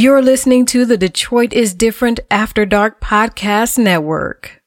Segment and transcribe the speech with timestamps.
[0.00, 4.62] You're listening to the Detroit is Different After Dark Podcast Network.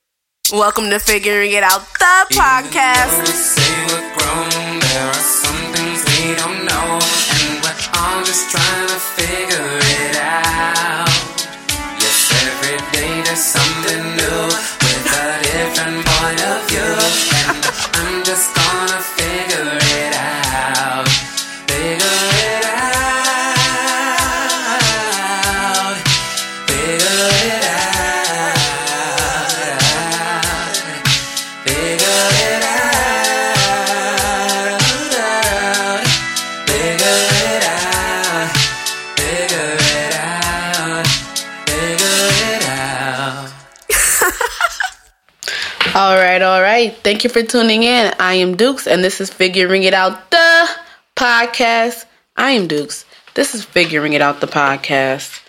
[0.52, 3.25] Welcome to Figuring It Out, the podcast.
[3.25, 4.13] Say we're
[45.95, 46.91] All right, all right.
[47.03, 48.11] Thank you for tuning in.
[48.17, 50.67] I am Dukes, and this is Figuring It Out, the
[51.16, 52.05] podcast.
[52.35, 53.05] I am Dukes.
[53.35, 55.39] This is Figuring It Out, the podcast.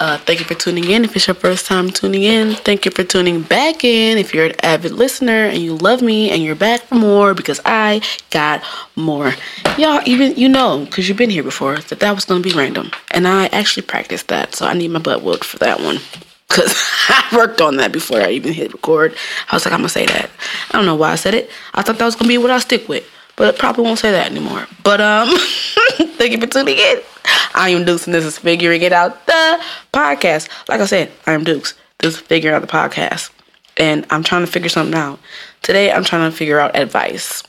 [0.00, 1.04] Uh, thank you for tuning in.
[1.04, 4.18] If it's your first time tuning in, thank you for tuning back in.
[4.18, 7.60] If you're an avid listener and you love me and you're back for more because
[7.64, 8.64] I got
[8.96, 9.34] more.
[9.78, 12.56] Y'all, even you know, because you've been here before, that that was going to be
[12.56, 12.90] random.
[13.12, 15.98] And I actually practiced that, so I need my butt whooped for that one.
[16.48, 16.74] Because
[17.08, 19.14] I worked on that before I even hit record.
[19.50, 20.30] I was like, I'm to say that.
[20.70, 21.50] I don't know why I said it.
[21.74, 23.08] I thought that was to be what I stick with.
[23.36, 24.66] But I probably won't say that anymore.
[24.82, 25.28] But um,
[26.16, 27.00] thank you for tuning in.
[27.54, 30.48] I am Dukes, and this is Figuring It Out, the podcast.
[30.68, 31.74] Like I said, I am Dukes.
[31.98, 33.30] This is Figuring Out the podcast.
[33.76, 35.18] And I'm trying to figure something out.
[35.60, 37.42] Today, I'm trying to figure out advice.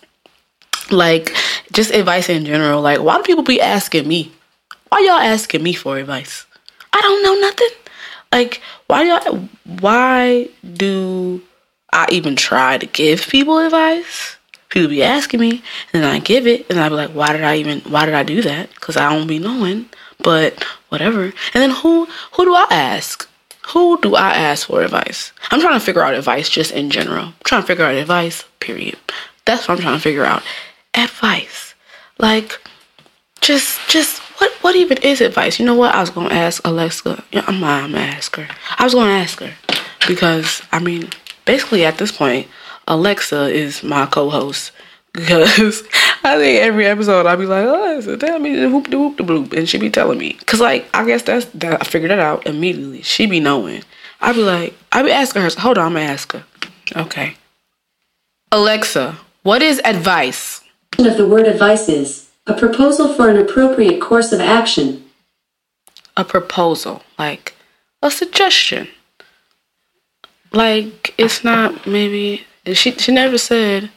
[0.92, 1.34] Like,
[1.72, 2.82] just advice in general.
[2.82, 4.34] Like, why do people be asking me?
[4.90, 6.46] Why y'all asking me for advice?
[6.92, 7.70] I don't know nothing.
[8.32, 9.48] Like, why y'all?
[9.80, 11.42] Why do
[11.92, 14.38] I even try to give people advice?
[14.70, 17.44] People be asking me, and then I give it, and I be like, why did
[17.44, 17.80] I even?
[17.82, 18.70] Why did I do that?
[18.74, 19.90] Because I don't be knowing.
[20.24, 21.24] But whatever.
[21.24, 22.08] And then who?
[22.34, 23.28] Who do I ask?
[23.70, 25.32] Who do I ask for advice?
[25.52, 27.26] I'm trying to figure out advice just in general.
[27.26, 28.46] I'm trying to figure out advice.
[28.60, 28.98] Period.
[29.46, 30.44] That's what I'm trying to figure out.
[30.94, 31.74] Advice.
[32.18, 32.60] Like,
[33.42, 35.60] just just what what even is advice?
[35.60, 35.96] You know what?
[35.96, 37.24] I was gonna ask Alexa.
[37.32, 38.48] Yeah, I'm, I'm gonna ask her.
[38.78, 39.54] I was gonna ask her
[40.08, 41.10] because I mean,
[41.46, 42.48] basically at this point,
[42.88, 44.72] Alexa is my co-host
[45.14, 45.84] because
[46.24, 49.24] I think every episode I'll be like, Alexa, tell me the whoop de whoop de
[49.24, 50.34] bloop, and she be telling me.
[50.46, 53.02] Cause like I guess that's that I figured that out immediately.
[53.02, 53.84] She be knowing.
[54.22, 55.50] I be like, I be asking her.
[55.60, 56.44] Hold on, I'm gonna ask her.
[56.96, 57.36] Okay.
[58.52, 60.62] Alexa, what is advice?
[60.98, 65.04] the word advice is a proposal for an appropriate course of action.
[66.16, 67.56] a proposal, like
[68.02, 68.88] a suggestion.
[70.52, 73.92] Like it's not maybe she she never said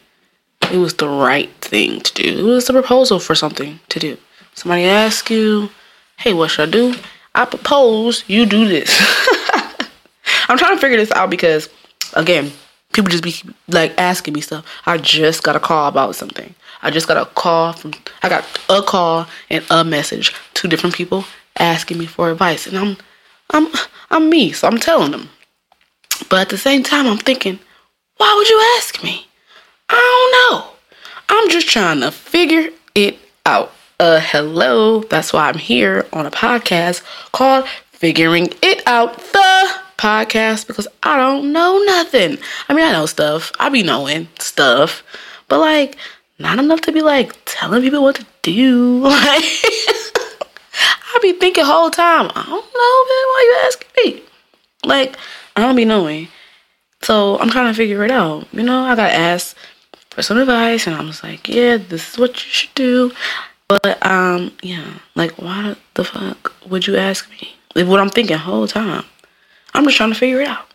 [0.70, 2.38] it was the right thing to do.
[2.38, 4.18] It was a proposal for something to do.
[4.54, 5.70] Somebody asks you,
[6.18, 6.94] "Hey, what should I do?"
[7.34, 8.90] I propose you do this.
[10.48, 11.68] I'm trying to figure this out because
[12.14, 12.52] again,
[12.92, 13.34] people just be
[13.68, 14.64] like asking me stuff.
[14.86, 16.54] I just got a call about something.
[16.82, 17.92] I just got a call from
[18.22, 20.34] I got a call and a message.
[20.54, 21.24] Two different people
[21.58, 22.66] asking me for advice.
[22.66, 22.96] And I'm
[23.50, 23.68] I'm
[24.10, 25.28] I'm me, so I'm telling them.
[26.28, 27.58] But at the same time I'm thinking,
[28.16, 29.26] why would you ask me?
[29.88, 29.94] I
[30.50, 30.70] don't know.
[31.28, 33.72] I'm just trying to figure it out.
[33.98, 35.00] Uh hello.
[35.00, 37.02] That's why I'm here on a podcast
[37.32, 42.38] called Figuring It Out the podcast because I don't know nothing.
[42.68, 43.52] I mean, I know stuff.
[43.60, 45.02] I be knowing stuff,
[45.48, 45.96] but like
[46.40, 49.02] not enough to be like telling people what to do.
[49.10, 49.44] Like
[51.12, 52.30] I be thinking whole time.
[52.34, 53.26] I don't know, man.
[53.30, 54.22] Why you asking me?
[54.84, 55.16] Like
[55.56, 56.28] I don't be knowing.
[57.02, 58.46] So I'm trying to figure it out.
[58.52, 59.56] You know, I got asked
[60.10, 63.12] for some advice, and I was like, yeah, this is what you should do.
[63.68, 67.54] But um, yeah, like why the fuck would you ask me?
[67.74, 69.04] Like what I'm thinking whole time.
[69.74, 70.66] I'm just trying to figure it out.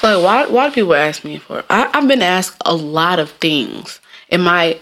[0.00, 1.64] So like, why why do people ask me for?
[1.68, 4.78] I, I've been asked a lot of things in my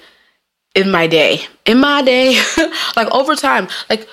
[0.75, 2.41] in my day, in my day,
[2.97, 4.07] like over time, like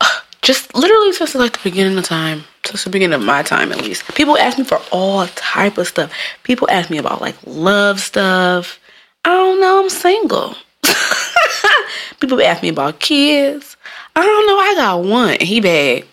[0.42, 3.80] just literally since like the beginning of time, since the beginning of my time at
[3.80, 4.12] least.
[4.14, 6.12] People ask me for all type of stuff.
[6.42, 8.80] People ask me about like love stuff.
[9.24, 9.82] I don't know.
[9.82, 10.54] I'm single.
[12.20, 13.76] People ask me about kids.
[14.16, 14.58] I don't know.
[14.58, 15.40] I got one.
[15.40, 16.04] He bad.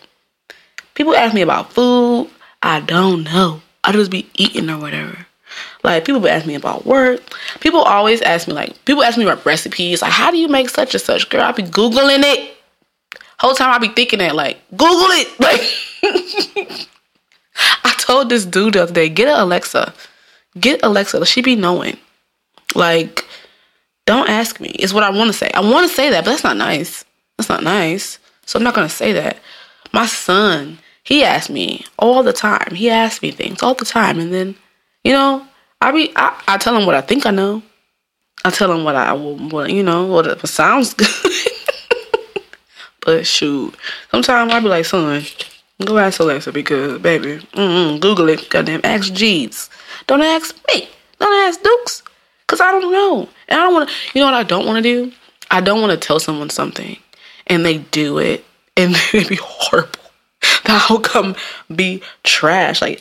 [0.94, 2.30] People ask me about food.
[2.62, 3.60] I don't know.
[3.84, 5.26] I just be eating or whatever.
[5.82, 7.20] Like people asking me about work.
[7.60, 10.02] People always ask me like people ask me about recipes.
[10.02, 11.28] Like how do you make such and such?
[11.28, 12.56] Girl, I be googling it.
[13.38, 15.28] Whole time I be thinking that like Google it.
[16.04, 16.88] Like
[17.84, 19.92] I told this dude the other day, get an Alexa.
[20.58, 21.24] Get Alexa.
[21.26, 21.96] She be knowing.
[22.74, 23.24] Like
[24.06, 24.70] don't ask me.
[24.70, 25.50] Is what I want to say.
[25.52, 27.04] I want to say that, but that's not nice.
[27.36, 28.18] That's not nice.
[28.46, 29.38] So I'm not gonna say that.
[29.92, 32.74] My son, he asked me all the time.
[32.74, 34.54] He asked me things all the time, and then,
[35.04, 35.46] you know,
[35.82, 37.60] I be I, I tell them what I think I know.
[38.44, 41.08] I tell them what I what you know what, sounds good.
[43.00, 43.74] but shoot,
[44.12, 45.24] sometimes I be like, son,
[45.84, 48.48] go ask Alexa because baby, mm-mm, Google it.
[48.48, 49.70] Goddamn, ask Jeeves.
[50.06, 50.88] Don't ask me.
[51.18, 52.04] Don't ask Dukes.
[52.46, 53.94] Cause I don't know, and I don't want to.
[54.14, 55.12] You know what I don't want to do?
[55.50, 56.96] I don't want to tell someone something,
[57.48, 58.44] and they do it,
[58.76, 59.98] and it be horrible.
[60.64, 61.34] The outcome
[61.74, 62.80] be trash.
[62.80, 63.00] Like,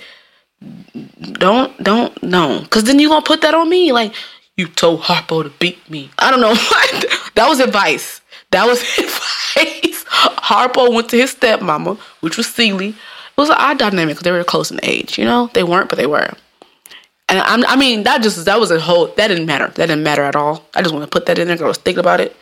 [1.34, 3.92] don't don't no, cause then you gonna put that on me.
[3.92, 4.14] Like,
[4.58, 6.10] you told Harpo to beat me.
[6.20, 6.50] I don't know.
[6.56, 8.22] What that was advice.
[8.52, 10.04] That was advice.
[10.06, 12.90] Harpo went to his stepmama, which was Celie.
[12.90, 15.18] It was an odd dynamic because they were close in age.
[15.18, 16.30] You know, they weren't, but they were.
[17.30, 19.08] And I'm, I mean, that just that was a whole.
[19.08, 19.68] That didn't matter.
[19.68, 20.66] That didn't matter at all.
[20.76, 21.58] I just want to put that in there.
[21.58, 22.36] 'cause I was thinking about it.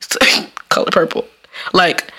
[0.70, 1.24] Color purple,
[1.72, 2.10] like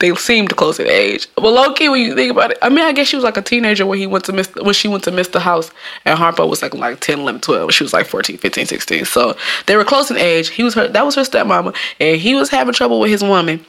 [0.00, 1.28] they seemed close in age.
[1.36, 3.36] But low key, when you think about it, I mean, I guess she was like
[3.36, 5.70] a teenager when he went to miss when she went to miss the house,
[6.04, 7.72] and Harpo was like like 10, 11, 12.
[7.72, 9.04] She was like 14, 15, 16.
[9.04, 9.36] So
[9.66, 10.48] they were close in age.
[10.48, 10.88] He was her.
[10.88, 13.64] That was her stepmama, and he was having trouble with his woman,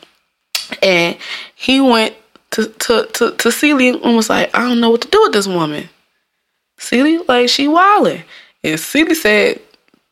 [0.81, 1.17] and
[1.55, 2.15] he went
[2.51, 5.33] to to to to Celie and was like, I don't know what to do with
[5.33, 5.89] this woman.
[6.77, 8.23] Celie, like she wildin'.
[8.63, 9.61] And Celie said,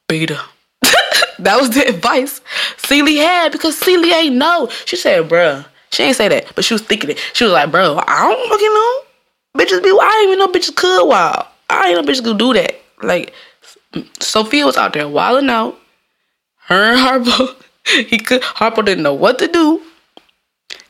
[0.07, 0.45] beat her.
[1.39, 2.42] that was the advice
[2.77, 4.69] Celie had because Celie ain't know.
[4.86, 5.66] She said, bruh.
[5.91, 7.19] She ain't say that, but she was thinking it.
[7.33, 9.01] She was like, bro, I don't fucking know.
[9.57, 11.45] Bitches be, I even know bitches could wild.
[11.69, 12.75] I didn't know bitches could do that.
[13.01, 13.33] Like,
[14.19, 15.80] Sofia was out there wilding out.
[16.68, 17.56] Her and Harpo,
[18.07, 19.81] he could, Harpo didn't know what to do.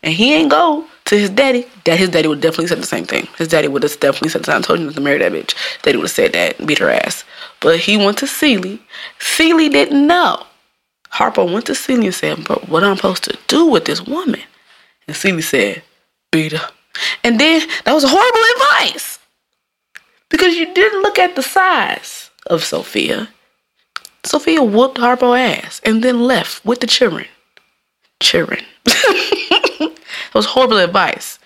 [0.04, 1.66] And he ain't go to his daddy.
[1.86, 3.28] That his daddy would definitely said the same thing.
[3.38, 4.48] His daddy would have definitely said.
[4.48, 5.56] I told you not to marry that bitch.
[5.82, 7.24] Daddy would have said that beat her ass.
[7.60, 8.82] But he went to Celie.
[9.20, 10.46] Celie didn't know.
[11.12, 14.02] Harpo went to Celie and said, "Bro, what am I'm supposed to do with this
[14.02, 14.42] woman?"
[15.10, 15.84] And said,
[16.32, 16.70] "Beat her."
[17.24, 19.20] And then that was horrible advice
[20.30, 23.30] because you didn't look at the size of Sofia.
[24.24, 27.26] Sofia whooped Harpo ass and then left with the children.
[28.22, 28.64] Children.
[28.86, 29.96] that
[30.34, 31.40] was horrible advice.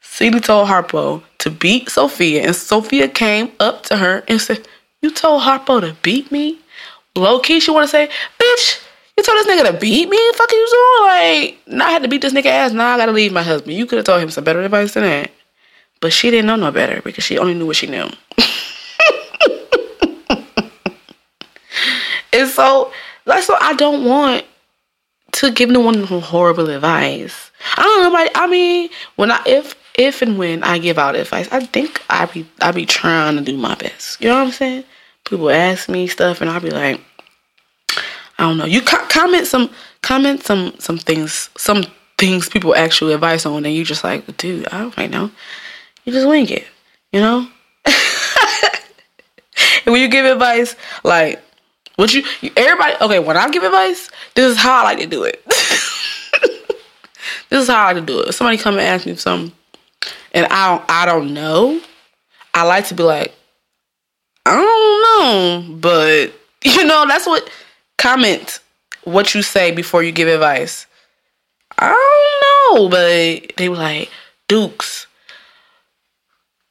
[0.00, 4.66] Celie told Harpo to beat Sofia, and Sofia came up to her and said,
[5.02, 6.60] You told Harpo to beat me?
[7.14, 8.08] Low key, she want to say,
[8.38, 8.85] Bitch,
[9.16, 10.32] you told this nigga to beat me?
[10.34, 11.08] Fuck you doing?
[11.08, 12.72] Like, now I had to beat this nigga ass.
[12.72, 13.76] Now I gotta leave my husband.
[13.76, 15.30] You could have told him some better advice than that.
[16.00, 18.08] But she didn't know no better because she only knew what she knew.
[22.32, 22.92] and so,
[23.24, 24.44] that's what I don't want
[25.32, 27.50] to give no one horrible advice.
[27.76, 28.10] I don't know.
[28.10, 28.30] Nobody.
[28.34, 32.26] I mean, when I if if and when I give out advice, I think I
[32.26, 34.20] be I be trying to do my best.
[34.20, 34.84] You know what I'm saying?
[35.24, 37.00] People ask me stuff, and I'll be like,
[38.38, 38.66] I don't know.
[38.66, 39.70] You co- comment some
[40.02, 41.84] comment some some things some
[42.18, 45.30] things people ask you advice on, and you just like, dude, I don't know.
[46.04, 46.66] You just wing it,
[47.12, 47.48] you know.
[47.84, 47.94] and
[49.84, 51.42] when you give advice, like
[51.96, 55.06] what you, you everybody okay, when I give advice, this is how I like to
[55.06, 55.42] do it.
[57.48, 58.28] this is how I like to do it.
[58.28, 59.52] If somebody come and ask me something
[60.32, 61.80] and I don't I don't know,
[62.54, 63.34] I like to be like,
[64.44, 66.32] I don't know, but
[66.64, 67.50] you know, that's what
[67.98, 68.60] comment
[69.04, 70.86] what you say before you give advice.
[71.78, 74.10] I don't know, but they were like,
[74.48, 75.06] Dukes.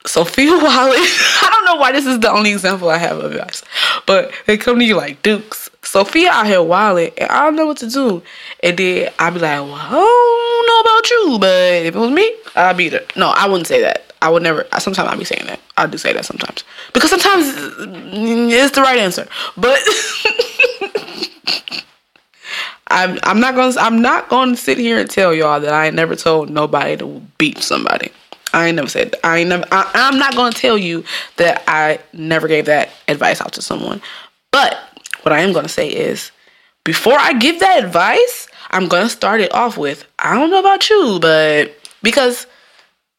[0.06, 1.00] Sofia Wallet.
[1.00, 3.64] I don't know why this is the only example I have of advice.
[4.06, 5.70] But they come to you like Dukes.
[5.84, 8.22] Sofia out here wilding and I don't know what to do.
[8.62, 12.12] And then I'd be like, well, I don't know about you, but if it was
[12.12, 13.02] me, I'd be her.
[13.16, 14.14] No, I wouldn't say that.
[14.22, 14.66] I would never.
[14.80, 15.60] Sometimes I'd be saying that.
[15.78, 19.28] I do say that sometimes because sometimes it's the right answer.
[19.58, 19.78] But
[22.88, 25.96] I'm I'm not gonna I'm not gonna sit here and tell y'all that I ain't
[25.96, 28.12] never told nobody to beat somebody.
[28.54, 29.16] I ain't never said.
[29.24, 29.66] I ain't never.
[29.72, 31.04] I, I'm not gonna tell you
[31.38, 34.02] that I never gave that advice out to someone.
[34.52, 34.78] But
[35.24, 36.32] what I am gonna say is,
[36.84, 40.90] before I give that advice, I'm gonna start it off with, I don't know about
[40.90, 42.48] you, but because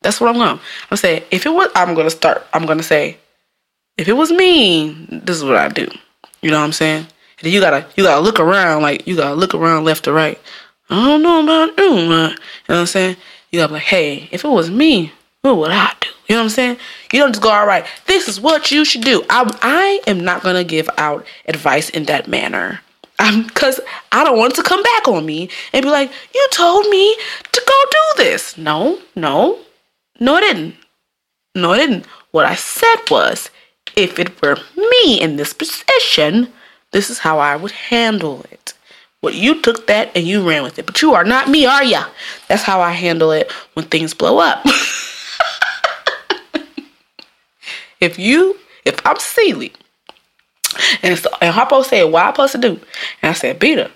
[0.03, 0.61] that's what I'm gonna.
[0.91, 2.47] I'm saying if it was, I'm gonna start.
[2.53, 3.19] I'm gonna say,
[3.99, 5.89] if it was me, this is what I do.
[6.41, 7.09] You know what I'm saying?
[7.43, 10.41] And you gotta you gotta look around, like you gotta look around left to right.
[10.89, 12.07] I don't know about you, man.
[12.09, 13.17] You know what I'm saying?
[13.51, 15.13] You gotta be like, hey, if it was me,
[15.43, 16.09] what would I do?
[16.29, 16.77] You know what I'm saying?
[17.13, 19.25] You don't just go, all right, this is what you should do.
[19.31, 22.81] I, I am not gonna give out advice in that manner.
[23.47, 23.81] Because
[24.13, 27.17] I don't want it to come back on me and be like, you told me
[27.53, 28.59] to go do this.
[28.59, 29.59] No, no,
[30.21, 30.75] no, I didn't.
[31.55, 32.07] No, I didn't.
[32.33, 33.51] What I said was,
[33.97, 36.53] if it were me in this position,
[36.97, 38.73] this is how I would handle it.
[39.21, 41.85] What you took that and you ran with it, but you are not me, are
[41.85, 42.07] ya?
[42.49, 44.65] That's how I handle it when things blow up.
[48.01, 49.75] if you, if I'm Celie,
[51.03, 52.81] and it's, and Harpo said, "What I supposed to do?"
[53.21, 53.91] And I said, "Beat her."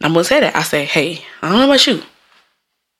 [0.00, 0.56] I'm gonna say that.
[0.56, 2.02] I said, "Hey, I don't know about you,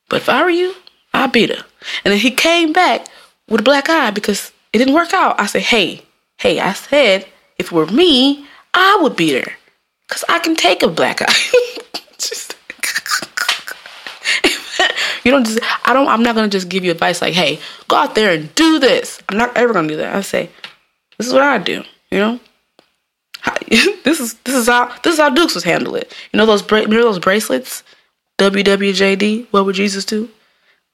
[0.09, 0.73] but if I were you,
[1.13, 1.65] I'd beat her."
[2.05, 3.09] And then he came back
[3.49, 5.41] with a black eye because it didn't work out.
[5.41, 6.03] I said, "Hey,
[6.39, 7.27] hey," I said,
[7.59, 9.53] "If it were me, I would beat her,
[10.09, 11.35] cause I can take a black eye."
[12.19, 12.57] Just-
[15.25, 15.59] you don't just.
[15.85, 16.09] I don't.
[16.09, 19.21] I'm not gonna just give you advice like, "Hey, go out there and do this."
[19.29, 20.15] I'm not ever gonna do that.
[20.15, 20.51] I say,
[21.19, 22.41] "This is what I do." You know.
[24.05, 26.13] This is this is how this is how Dukes was handle it.
[26.33, 27.83] You know those bra- remember those bracelets?
[28.39, 29.47] WWJD.
[29.53, 30.29] What would Jesus do?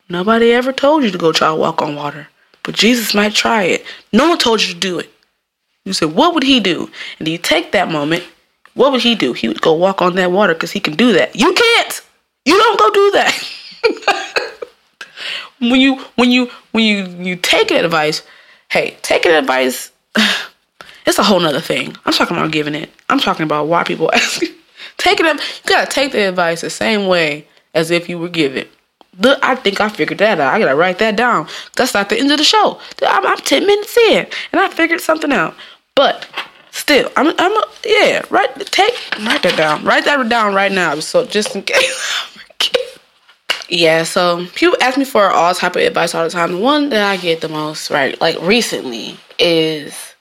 [0.08, 2.28] Nobody ever told you to go try to walk on water,
[2.62, 3.84] but Jesus might try it.
[4.12, 5.10] No one told you to do it.
[5.88, 6.90] You said, what would he do?
[7.18, 8.22] And you take that moment.
[8.74, 9.32] What would he do?
[9.32, 11.34] He would go walk on that water because he can do that.
[11.34, 12.02] You can't.
[12.44, 14.58] You don't go do that.
[15.60, 18.22] when you when you when you you take advice,
[18.68, 19.90] hey, taking advice.
[21.06, 21.96] It's a whole nother thing.
[22.04, 22.90] I'm talking about giving it.
[23.08, 24.42] I'm talking about why people ask.
[24.98, 28.68] Taking it, you gotta take the advice the same way as if you were given.
[29.18, 30.52] Look, I think I figured that out.
[30.52, 31.48] I gotta write that down.
[31.76, 32.78] That's not the end of the show.
[33.06, 35.54] I'm, I'm ten minutes in, and I figured something out.
[35.98, 36.28] But
[36.70, 38.22] still, I'm, I'm, a, yeah.
[38.30, 39.84] Write, take, write that down.
[39.84, 42.30] Write that down right now, so just in case
[43.68, 46.52] Yeah, so people ask me for all type of advice all the time.
[46.52, 50.14] The one that I get the most, right, like recently, is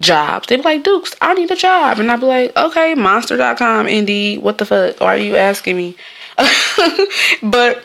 [0.00, 0.48] jobs.
[0.48, 2.00] They be like, Dukes, I need a job.
[2.00, 4.42] And I be like, okay, monster.com, indeed.
[4.42, 5.94] What the fuck are you asking me?
[7.44, 7.84] but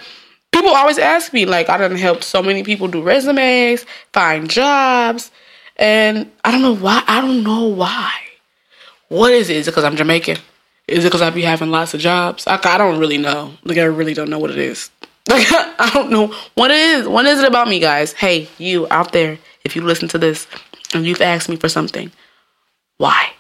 [0.52, 5.30] people always ask me, like, I done helped so many people do resumes, find jobs.
[5.78, 7.04] And I don't know why.
[7.08, 8.12] I don't know why.
[9.10, 9.58] What is it?
[9.58, 10.38] Is it because I'm Jamaican?
[10.88, 12.48] Is it because I be having lots of jobs?
[12.48, 13.54] I, I don't really know.
[13.64, 14.90] Like, I really don't know what it is.
[15.30, 17.06] Like, I don't know what it is.
[17.06, 18.14] What is it about me, guys?
[18.14, 20.48] Hey, you out there, if you listen to this
[20.94, 22.14] and you've asked me for something,
[22.96, 23.34] why?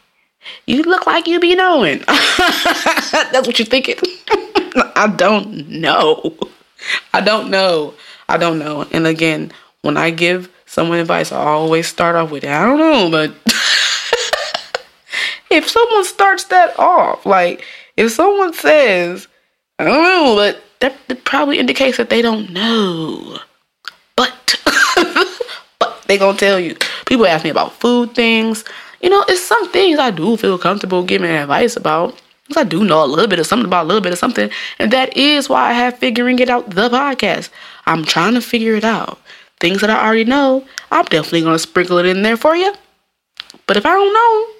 [0.66, 2.00] You look like you be knowing.
[2.08, 3.96] That's what you're thinking.
[4.76, 6.36] I don't know.
[7.14, 7.94] I don't know.
[8.28, 8.86] I don't know.
[8.92, 13.10] And again, when I give someone advice, I always start off with, I don't know,
[13.10, 13.32] but
[15.50, 19.28] if someone starts that off, like if someone says,
[19.80, 23.40] I don't know, but that, that probably indicates that they don't know.
[24.16, 24.60] But
[25.80, 26.76] but they gonna tell you.
[27.06, 28.64] People ask me about food things.
[29.02, 32.20] You know, it's some things I do feel comfortable giving advice about.
[32.48, 34.50] Because I do know a little bit of something about a little bit of something.
[34.80, 37.50] And that is why I have figuring it out the podcast.
[37.86, 39.20] I'm trying to figure it out.
[39.60, 42.74] Things that I already know, I'm definitely gonna sprinkle it in there for you.
[43.66, 44.54] But if I don't know,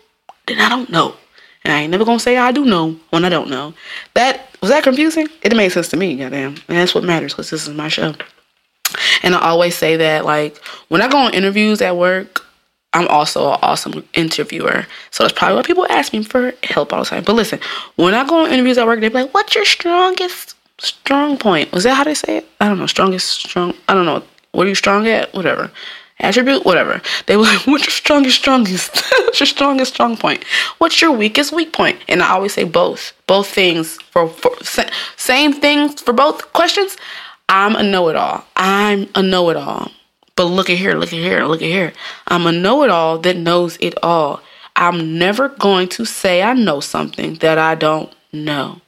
[0.48, 1.16] then I don't know.
[1.64, 3.74] And I ain't never gonna say I do know when I don't know.
[4.14, 5.28] That was that confusing?
[5.44, 6.56] It made sense to me, goddamn.
[6.68, 8.16] And that's what matters because this is my show.
[9.22, 12.46] And I always say that, like, when I go on interviews at work,
[12.94, 14.88] I'm also an awesome interviewer.
[15.12, 17.24] So that's probably why people ask me for help all the time.
[17.24, 17.60] But listen,
[17.96, 21.72] when I go on interviews at work, they be like, what's your strongest strong point?
[21.72, 22.50] Was that how they say it?
[22.60, 22.88] I don't know.
[22.88, 23.74] Strongest strong.
[23.88, 24.24] I don't know.
[24.58, 25.36] What are you strong at?
[25.36, 25.70] Whatever.
[26.20, 26.66] Attribute?
[26.66, 27.00] Whatever.
[27.28, 29.04] They were like, what's your strongest strongest?
[29.20, 30.44] what's your strongest strong point?
[30.80, 32.00] What's your weakest weak point?
[32.08, 33.14] And I always say both.
[33.28, 34.52] Both things for, for
[35.16, 36.98] same things for both questions.
[37.48, 38.46] I'm a know-it-all.
[38.56, 39.92] I'm a know-it-all.
[40.36, 41.94] But look at here, look at here, look at here.
[42.28, 44.42] I'm a know it all that knows it all.
[44.76, 48.82] I'm never going to say I know something that I don't know.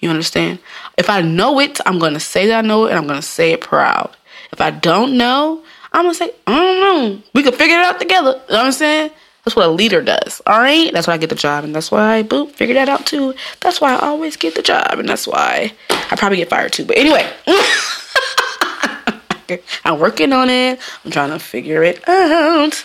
[0.00, 0.58] You understand?
[0.98, 3.20] If I know it, I'm going to say that I know it and I'm going
[3.20, 4.16] to say it proud.
[4.52, 5.62] If I don't know,
[5.92, 7.22] I'm to say, I don't know.
[7.34, 8.32] We can figure it out together.
[8.32, 9.10] You know what I'm saying?
[9.44, 10.42] That's what a leader does.
[10.46, 10.92] All right?
[10.92, 11.64] That's why I get the job.
[11.64, 13.34] And that's why I, boop, figure that out too.
[13.60, 14.98] That's why I always get the job.
[14.98, 16.84] And that's why I probably get fired too.
[16.84, 17.30] But anyway.
[19.84, 20.80] I'm working on it.
[21.04, 22.84] I'm trying to figure it out.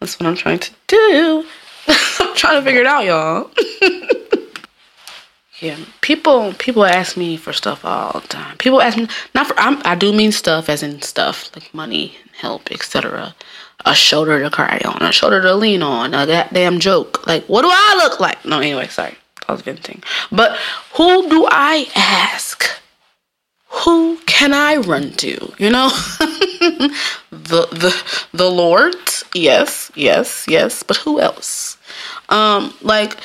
[0.00, 1.46] That's what I'm trying to do.
[1.88, 3.50] I'm trying to figure it out, y'all.
[5.62, 8.56] yeah, people people ask me for stuff all the time.
[8.58, 12.16] People ask me not for I'm, I do mean stuff as in stuff like money,
[12.38, 13.34] help, etc.
[13.84, 17.26] A shoulder to cry on, a shoulder to lean on, a goddamn joke.
[17.26, 18.44] Like, what do I look like?
[18.44, 19.16] No, anyway, sorry,
[19.48, 20.02] I was venting.
[20.30, 20.56] But
[20.94, 22.82] who do I ask?
[23.72, 25.52] who can I run to?
[25.58, 25.88] You know,
[27.30, 28.94] the the the Lord.
[29.34, 30.82] Yes, yes, yes.
[30.82, 31.78] But who else?
[32.28, 33.16] Um, like,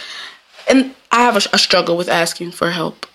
[0.70, 3.06] and I have a, a struggle with asking for help,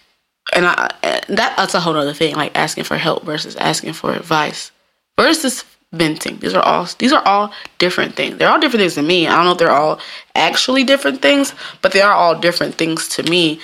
[0.54, 2.34] and I and that that's a whole other thing.
[2.34, 4.70] Like asking for help versus asking for advice
[5.18, 6.38] versus venting.
[6.38, 8.38] These are all these are all different things.
[8.38, 9.26] They're all different things to me.
[9.26, 10.00] I don't know if they're all
[10.34, 13.60] actually different things, but they are all different things to me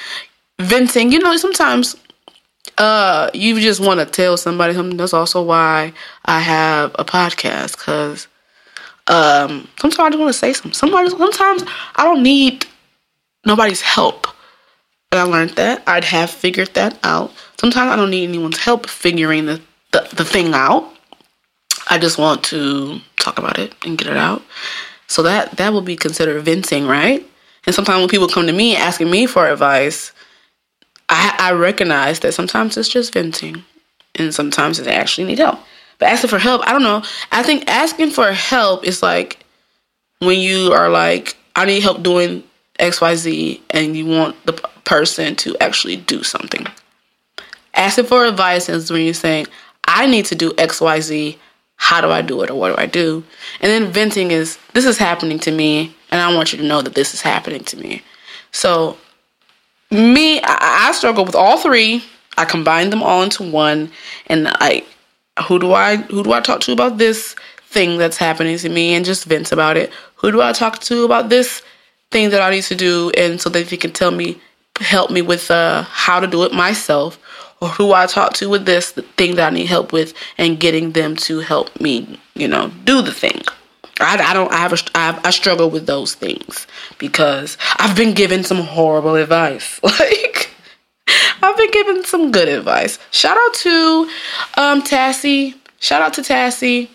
[0.58, 1.10] venting.
[1.12, 1.96] You know, sometimes
[2.76, 4.96] uh you just want to tell somebody something.
[4.96, 5.92] That's also why
[6.26, 8.28] I have a podcast because
[9.06, 10.74] um sometimes I just want to say something.
[10.74, 11.64] Sometimes sometimes
[11.96, 12.66] I don't need
[13.44, 14.26] nobody's help.
[15.10, 15.82] And I learned that.
[15.86, 17.32] I'd have figured that out.
[17.58, 19.60] Sometimes I don't need anyone's help figuring the,
[19.92, 20.92] the, the thing out.
[21.90, 24.42] I just want to talk about it and get it out.
[25.06, 27.26] So that that will be considered venting, right?
[27.66, 30.12] And sometimes when people come to me asking me for advice,
[31.08, 33.64] I, I recognize that sometimes it's just venting,
[34.14, 35.58] and sometimes they actually need help.
[35.98, 37.02] But asking for help, I don't know.
[37.32, 39.44] I think asking for help is like
[40.20, 42.44] when you are like, I need help doing
[42.78, 44.52] X, Y, Z, and you want the
[44.84, 46.66] person to actually do something.
[47.74, 49.46] Asking for advice is when you're saying,
[49.86, 51.38] I need to do X, Y, Z.
[51.76, 53.22] How do I do it or what do I do?
[53.60, 56.82] And then venting is, this is happening to me, and I want you to know
[56.82, 58.02] that this is happening to me.
[58.50, 58.98] So
[59.90, 62.04] me, I, I struggle with all three.
[62.36, 63.90] I combine them all into one,
[64.26, 64.84] and I,
[65.46, 68.94] who do I, who do I talk to about this thing that's happening to me,
[68.94, 69.92] and just vent about it.
[70.16, 71.62] Who do I talk to about this
[72.10, 74.40] thing that I need to do, and so that they can tell me,
[74.80, 77.18] help me with uh, how to do it myself,
[77.60, 80.92] or who I talk to with this thing that I need help with, and getting
[80.92, 83.42] them to help me, you know, do the thing.
[84.00, 84.52] I, I don't.
[84.52, 85.26] I have, a, I have.
[85.26, 86.66] I struggle with those things
[86.98, 89.80] because I've been given some horrible advice.
[89.98, 90.50] Like
[91.42, 92.98] I've been given some good advice.
[93.10, 94.10] Shout out to
[94.56, 95.54] um Tassie.
[95.80, 96.88] Shout out to Tassie.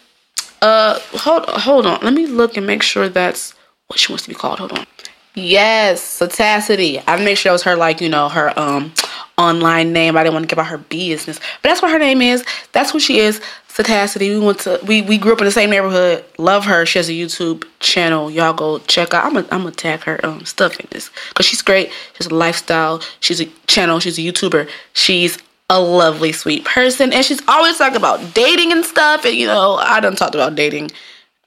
[0.61, 1.99] Uh, hold hold on.
[2.01, 3.53] Let me look and make sure that's
[3.87, 4.59] what she wants to be called.
[4.59, 4.85] Hold on.
[5.35, 7.01] Yes, Satacity.
[7.07, 8.93] I make sure that was her like you know her um
[9.37, 10.15] online name.
[10.15, 12.45] I didn't want to give out her business, but that's what her name is.
[12.71, 13.41] That's who she is.
[13.67, 14.29] Satacity.
[14.39, 16.23] We went to we we grew up in the same neighborhood.
[16.37, 16.85] Love her.
[16.85, 18.29] She has a YouTube channel.
[18.29, 19.25] Y'all go check out.
[19.25, 21.91] I'm gonna I'm gonna tag her um stuff in this because she's great.
[22.13, 23.01] She's a lifestyle.
[23.19, 23.99] She's a channel.
[23.99, 24.69] She's a YouTuber.
[24.93, 29.25] She's a lovely, sweet person, and she's always talking about dating and stuff.
[29.25, 30.91] And you know, I done talked about dating,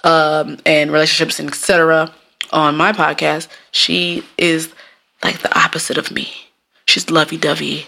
[0.02, 2.12] um, and relationships and etc.
[2.52, 3.48] on my podcast.
[3.72, 4.72] She is
[5.22, 6.28] like the opposite of me.
[6.86, 7.86] She's lovey dovey,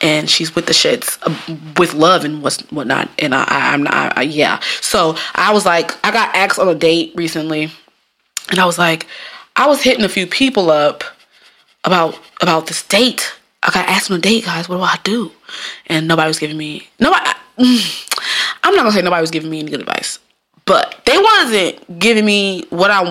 [0.00, 3.08] and she's with the shits uh, with love and what's whatnot.
[3.18, 4.60] And I, I I'm not, I- yeah.
[4.80, 7.70] So I was like, I got asked on a date recently,
[8.50, 9.06] and I was like,
[9.56, 11.04] I was hitting a few people up
[11.84, 13.32] about about this date.
[13.62, 14.68] I got asked on a date, guys.
[14.68, 15.32] What do I do?
[15.86, 17.30] And nobody was giving me nobody.
[17.58, 20.18] I'm not gonna say nobody was giving me any good advice,
[20.64, 23.02] but they wasn't giving me what I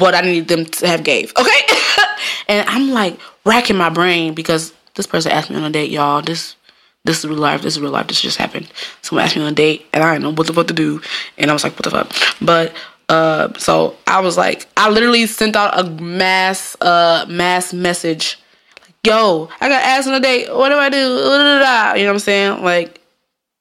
[0.00, 1.32] what I needed them to have gave.
[1.36, 1.60] Okay,
[2.48, 6.22] and I'm like racking my brain because this person asked me on a date, y'all.
[6.22, 6.56] This
[7.04, 7.62] this is real life.
[7.62, 8.08] This is real life.
[8.08, 8.70] This just happened.
[9.02, 11.00] Someone asked me on a date, and I didn't know what the fuck to do.
[11.38, 12.12] And I was like, what the fuck?
[12.40, 12.74] But
[13.08, 18.38] uh, so I was like, I literally sent out a mass uh mass message,
[18.82, 20.54] like, yo, I got asked on a date.
[20.54, 20.96] What do I do?
[20.98, 22.62] You know what I'm saying?
[22.62, 23.00] Like,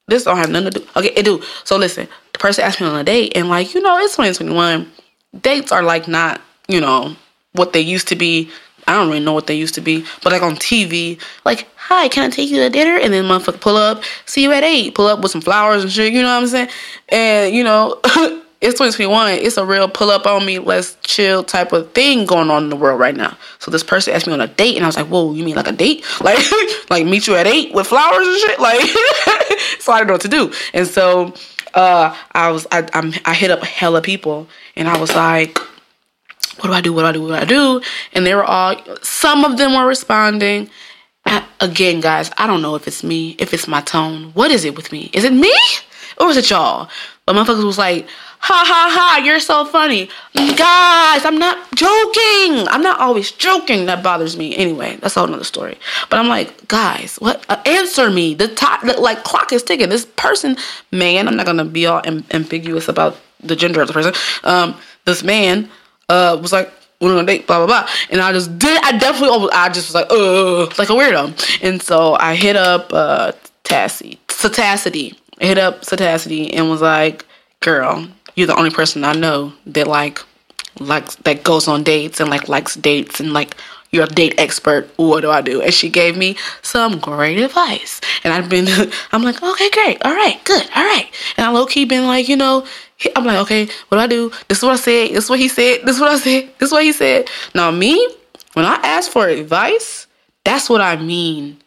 [0.07, 0.87] this don't have nothing to do.
[0.97, 1.41] Okay, it do.
[1.63, 4.91] So listen, the person asked me on a date, and like, you know, it's 2021.
[5.39, 7.15] Dates are like not, you know,
[7.53, 8.49] what they used to be.
[8.87, 12.07] I don't really know what they used to be, but like on TV, like, hi,
[12.07, 12.97] can I take you to dinner?
[12.97, 15.91] And then motherfucker pull up, see you at eight, pull up with some flowers and
[15.91, 16.69] shit, you know what I'm saying?
[17.09, 17.99] And you know,
[18.61, 19.33] it's 2021.
[19.33, 22.69] It's a real pull up on me, let's chill type of thing going on in
[22.69, 23.37] the world right now.
[23.59, 25.55] So this person asked me on a date, and I was like, whoa, you mean
[25.55, 26.03] like a date?
[26.21, 26.39] Like,
[26.89, 28.59] like meet you at eight with flowers and shit?
[28.59, 28.81] Like,
[29.79, 30.51] so I don't know what to do.
[30.73, 31.33] And so
[31.73, 35.57] uh, I was, I, I'm, I hit up a hella people, and I was like,
[36.57, 36.93] what do I do?
[36.93, 37.21] What do I do?
[37.21, 37.81] What do I do?
[38.13, 40.69] And they were all, some of them were responding.
[41.25, 44.31] I- again, guys, I don't know if it's me, if it's my tone.
[44.33, 45.09] What is it with me?
[45.13, 45.53] Is it me?
[46.19, 46.89] Or is it y'all?
[47.25, 48.07] But motherfuckers was like,
[48.39, 50.09] ha ha ha, you're so funny.
[50.35, 52.67] Guys, I'm not joking.
[52.67, 53.85] I'm not always joking.
[53.85, 54.55] That bothers me.
[54.55, 55.77] Anyway, that's all another story.
[56.09, 57.45] But I'm like, guys, what?
[57.49, 58.33] Uh, answer me.
[58.33, 59.89] The top, the, like, clock is ticking.
[59.89, 60.57] This person,
[60.91, 64.13] man, I'm not gonna be all am- ambiguous about the gender of the person.
[64.43, 65.69] Um, this man,
[66.09, 68.81] uh, was like, went on a date, blah blah blah, and I just did.
[68.83, 72.55] I definitely, almost, I just was like, uh, like a weirdo, and so I hit
[72.57, 73.31] up uh,
[73.63, 75.15] Tassie, Satacity.
[75.39, 77.25] Hit up Satacity and was like,
[77.59, 80.19] girl, you're the only person I know that like
[80.79, 83.55] likes that goes on dates and like likes dates and like
[83.91, 84.89] you're a date expert.
[84.97, 85.61] What do I do?
[85.61, 88.01] And she gave me some great advice.
[88.23, 88.67] And I've been,
[89.11, 91.09] I'm like, okay, great, all right, good, all right.
[91.37, 92.65] And I low key been like, you know,
[93.15, 94.31] I'm like, okay, what do I do?
[94.47, 95.09] This is what I said.
[95.11, 95.81] This is what he said.
[95.85, 96.49] This is what I said.
[96.59, 97.29] This is what he said.
[97.55, 98.07] Now me,
[98.53, 100.07] when I ask for advice,
[100.43, 101.57] that's what I mean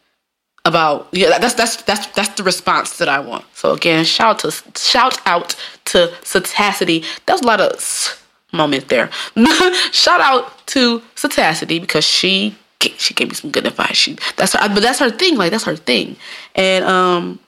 [0.65, 3.45] about yeah that's that's that's that's the response that I want.
[3.53, 7.05] So again, shout to shout out to Satacity.
[7.25, 8.21] That was a lot of s-
[8.51, 9.09] moment there.
[9.91, 12.55] shout out to Satacity because she
[12.97, 13.95] she gave me some good advice.
[13.97, 15.37] She that's her, but that's her thing.
[15.37, 16.15] Like that's her thing,
[16.55, 17.39] and um,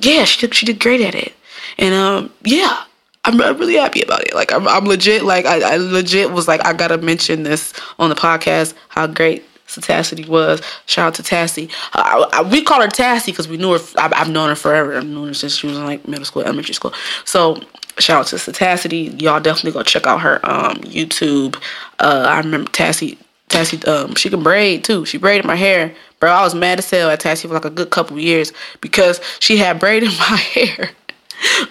[0.00, 1.32] yeah, she did she did great at it,
[1.78, 2.84] and um, yeah.
[3.26, 4.34] I'm, I'm really happy about it.
[4.34, 5.24] Like I'm, I'm legit.
[5.24, 8.74] Like I, I legit was like I gotta mention this on the podcast.
[8.90, 10.62] How great Tassie was.
[10.86, 11.70] Shout out to Tassie.
[11.92, 13.78] I, I, we call her Tassie because we knew her.
[13.98, 14.96] I, I've known her forever.
[14.96, 16.92] I've known her since she was in like middle school, elementary school.
[17.24, 17.60] So
[17.98, 19.20] shout out to Satacity.
[19.20, 21.56] Y'all definitely go check out her um, YouTube.
[21.98, 23.18] Uh, I remember Tassie.
[23.48, 25.04] Tassie, um, she can braid too.
[25.04, 26.30] She braided my hair, bro.
[26.30, 29.58] I was mad as hell at Tassie for like a good couple years because she
[29.58, 30.90] had braided my hair.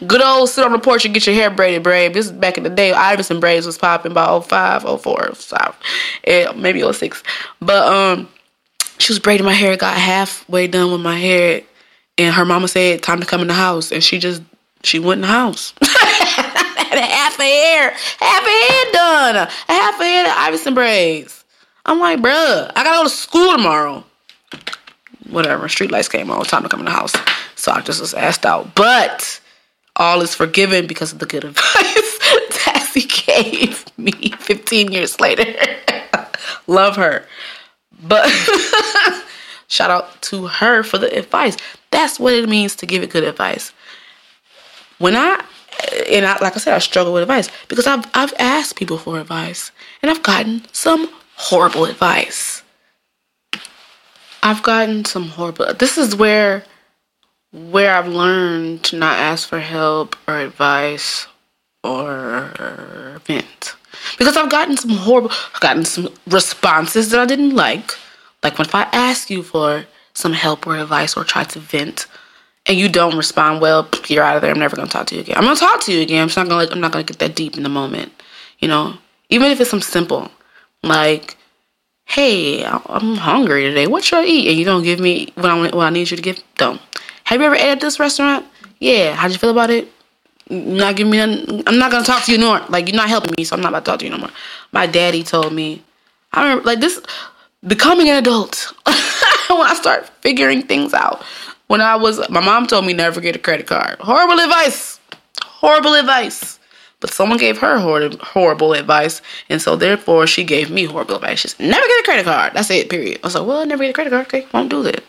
[0.06, 2.14] Good old sit on the porch and get your hair braided, braid.
[2.14, 2.92] This is back in the day.
[2.94, 5.76] Iverson braids was popping by 05, 04, 05,
[6.26, 7.24] and maybe 06.
[7.60, 8.30] But um,
[9.00, 11.62] she was braiding my hair, got halfway done with my hair,
[12.18, 14.42] and her mama said, "Time to come in the house," and she just
[14.84, 15.74] she went in the house.
[15.82, 20.74] Had a half a hair, half a head done, a half a head of Iverson
[20.74, 21.44] braids.
[21.86, 24.04] I'm like, bruh, I gotta go to school tomorrow.
[25.30, 27.14] Whatever, street lights came on, time to come in the house.
[27.56, 28.76] So I just was asked out.
[28.76, 29.42] But
[29.96, 32.20] all is forgiven because of the good advice
[32.94, 35.46] Tassie gave me 15 years later.
[36.68, 37.26] Love her.
[38.02, 38.30] But
[39.68, 41.58] shout out to her for the advice.
[41.92, 43.72] That's what it means to give it good advice.
[44.98, 45.44] When I
[46.10, 49.20] and I, like I said, I struggle with advice because I've I've asked people for
[49.20, 52.64] advice and I've gotten some horrible advice.
[54.42, 55.74] I've gotten some horrible.
[55.74, 56.64] This is where
[57.54, 61.28] where I've learned to not ask for help or advice
[61.84, 63.76] or vent.
[64.18, 67.96] Because I've gotten some horrible, I've gotten some responses that I didn't like.
[68.44, 72.08] Like when if I ask you for some help or advice or try to vent,
[72.66, 74.52] and you don't respond well, you're out of there.
[74.52, 75.38] I'm never gonna talk to you again.
[75.38, 76.28] I'm gonna talk to you again.
[76.28, 76.72] I'm not gonna.
[76.72, 78.12] I'm not gonna get that deep in the moment.
[78.60, 78.96] You know,
[79.30, 80.32] even if it's some simple,
[80.82, 81.38] like,
[82.06, 83.88] "Hey, I'm hungry today.
[83.88, 86.18] What should I eat?" And you don't give me what I what I need you
[86.18, 86.42] to give.
[86.56, 86.82] Don't.
[87.34, 88.46] Have you ever ate at this restaurant?
[88.78, 89.16] Yeah.
[89.16, 89.92] How'd you feel about it?
[90.52, 91.20] Not giving me.
[91.20, 92.68] I'm not gonna talk to you no more.
[92.70, 94.30] Like you're not helping me, so I'm not about to talk to you no more.
[94.72, 95.82] My daddy told me.
[96.32, 97.02] I remember like this
[97.66, 101.24] becoming an adult when I start figuring things out.
[101.66, 103.98] When I was, my mom told me never get a credit card.
[104.00, 105.00] Horrible advice.
[105.42, 106.60] Horrible advice.
[107.00, 111.40] But someone gave her hor- horrible advice, and so therefore she gave me horrible advice.
[111.40, 112.54] She said, never get a credit card.
[112.54, 112.92] That's it.
[112.92, 113.22] Period.
[113.24, 114.28] I was like, well, never get a credit card.
[114.28, 115.04] Okay, won't do that.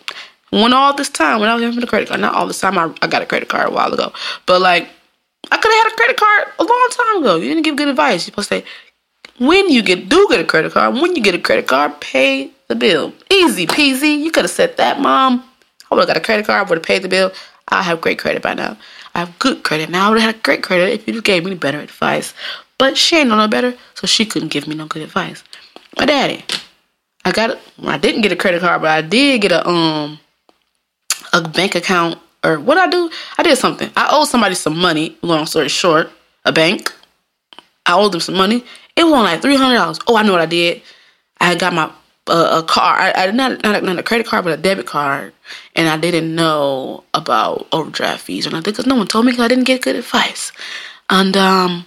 [0.62, 2.78] When all this time, when I was having a credit card, not all this time,
[2.78, 4.12] I, I got a credit card a while ago,
[4.46, 4.88] but like
[5.50, 7.36] I could have had a credit card a long time ago.
[7.36, 8.26] You didn't give good advice.
[8.26, 8.64] You're supposed to say,
[9.38, 12.52] when you get do get a credit card, when you get a credit card, pay
[12.68, 13.12] the bill.
[13.30, 14.18] Easy peasy.
[14.18, 15.42] You could have said that, mom.
[15.90, 17.32] I would have got a credit card, I would have paid the bill.
[17.66, 18.76] I have great credit by now.
[19.14, 20.06] I have good credit now.
[20.06, 22.32] I would have had great credit if you gave me better advice.
[22.78, 25.42] But she ain't know no better, so she couldn't give me no good advice.
[25.98, 26.44] My daddy,
[27.24, 27.58] I got it.
[27.82, 30.20] I didn't get a credit card, but I did get a um
[31.34, 33.10] a bank account or what I do.
[33.36, 33.90] I did something.
[33.96, 35.18] I owed somebody some money.
[35.20, 36.10] Long story short,
[36.44, 36.94] a bank.
[37.84, 38.64] I owed them some money.
[38.96, 39.98] It was like three hundred dollars.
[40.06, 40.80] Oh, I know what I did.
[41.40, 41.90] I got my
[42.26, 42.96] uh, a car.
[42.96, 45.32] I, I not, not not a credit card, but a debit card,
[45.74, 49.44] and I didn't know about overdraft fees or nothing because no one told me because
[49.44, 50.52] I didn't get good advice.
[51.10, 51.84] And um,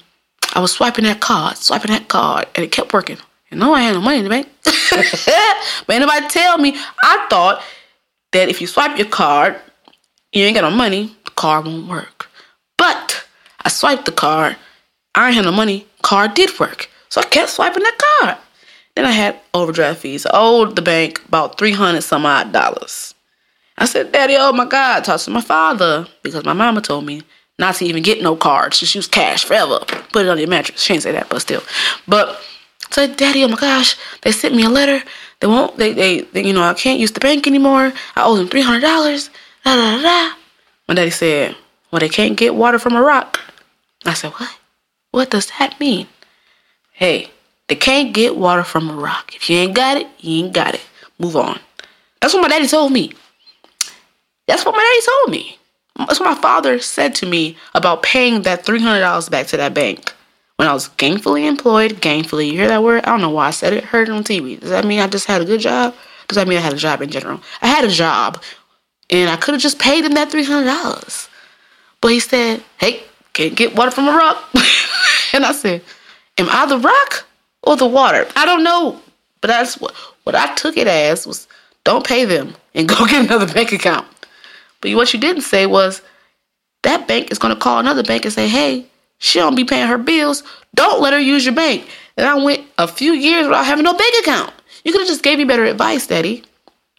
[0.53, 3.17] I was swiping that card, swiping that card, and it kept working.
[3.49, 4.49] And no, I had no money in the bank,
[5.87, 6.75] but anybody tell me.
[7.01, 7.63] I thought
[8.37, 9.59] that if you swipe your card,
[10.31, 12.29] you ain't got no money, the card won't work.
[12.77, 13.25] But
[13.61, 14.55] I swiped the card.
[15.15, 15.87] I ain't had no money.
[16.03, 18.37] Card did work, so I kept swiping that card.
[18.95, 20.27] Then I had overdraft fees.
[20.27, 23.15] I owed the bank about 300 some odd dollars.
[23.79, 27.23] I said, Daddy, oh my God, talk to my father because my mama told me
[27.57, 28.79] not to even get no cards.
[28.79, 29.79] Just use cash forever.
[30.11, 30.81] Put it on your mattress.
[30.81, 31.63] She didn't say that, but still.
[32.07, 35.03] But I said, Daddy, oh my gosh, they sent me a letter.
[35.39, 37.93] They won't, they, they, they you know, I can't use the bank anymore.
[38.15, 38.81] I owe them $300.
[38.81, 40.35] Da, da, da, da.
[40.87, 41.55] My daddy said,
[41.91, 43.39] well, they can't get water from a rock.
[44.05, 44.57] I said, what?
[45.11, 46.07] What does that mean?
[46.91, 47.31] Hey,
[47.67, 49.35] they can't get water from a rock.
[49.35, 50.85] If you ain't got it, you ain't got it.
[51.19, 51.59] Move on.
[52.21, 53.13] That's what my daddy told me.
[54.47, 55.57] That's what my daddy told me.
[55.97, 60.13] That's what my father said to me about paying that $300 back to that bank
[60.57, 61.93] when I was gainfully employed.
[62.01, 63.05] Gainfully, you hear that word?
[63.05, 63.85] I don't know why I said it.
[63.85, 64.59] Heard it on TV.
[64.59, 65.95] Does that mean I just had a good job?
[66.27, 67.41] Does that mean I had a job in general?
[67.61, 68.43] I had a job,
[69.09, 71.29] and I could have just paid him that $300.
[72.01, 74.43] But he said, hey, can't get water from a rock.
[75.33, 75.81] and I said,
[76.37, 77.25] am I the rock
[77.63, 78.27] or the water?
[78.35, 78.99] I don't know.
[79.41, 79.93] But that's what,
[80.23, 81.47] what I took it as was
[81.83, 84.07] don't pay them and go get another bank account.
[84.81, 86.01] But what you didn't say was
[86.83, 88.85] that bank is going to call another bank and say, hey,
[89.19, 90.43] she don't be paying her bills.
[90.75, 91.87] Don't let her use your bank.
[92.17, 94.53] And I went a few years without having no bank account.
[94.83, 96.43] You could have just gave me better advice, Daddy.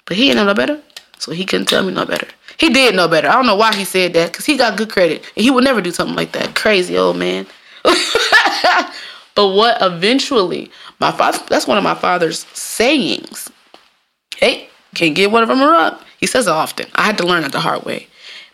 [0.07, 0.81] But he didn't know no better,
[1.19, 2.27] so he couldn't tell me no better.
[2.59, 3.29] He did know better.
[3.29, 5.25] I don't know why he said that, because he got good credit.
[5.37, 6.55] And he would never do something like that.
[6.55, 7.47] Crazy old man.
[7.85, 13.51] but what eventually, my father, that's one of my father's sayings.
[14.37, 16.01] Hey, can't get one of them a rub.
[16.19, 16.87] He says it often.
[16.95, 18.09] I had to learn it the hard way.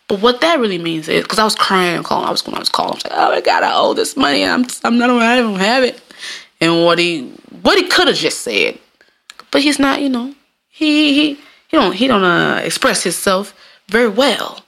[0.08, 2.54] But what that really means is, because I was crying and calling, I was when
[2.54, 4.98] I was calling, I was like, "Oh my God, I owe this money, I'm, I'm
[4.98, 6.00] not, I don't have it."
[6.60, 7.30] And what he,
[7.62, 8.78] what he could have just said,
[9.50, 10.34] but he's not, you know,
[10.68, 11.34] he, he,
[11.68, 13.54] he don't, he don't uh, express himself
[13.88, 14.64] very well.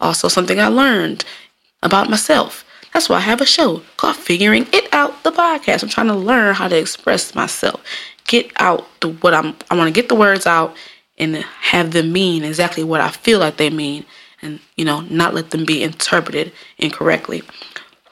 [0.00, 1.24] Also, something I learned
[1.82, 2.64] about myself.
[2.92, 5.82] That's why I have a show called Figuring It Out, the podcast.
[5.82, 7.82] I'm trying to learn how to express myself,
[8.26, 9.56] get out the what I'm.
[9.70, 10.76] I want to get the words out
[11.18, 14.04] and have them mean exactly what I feel like they mean
[14.42, 17.42] and you know not let them be interpreted incorrectly.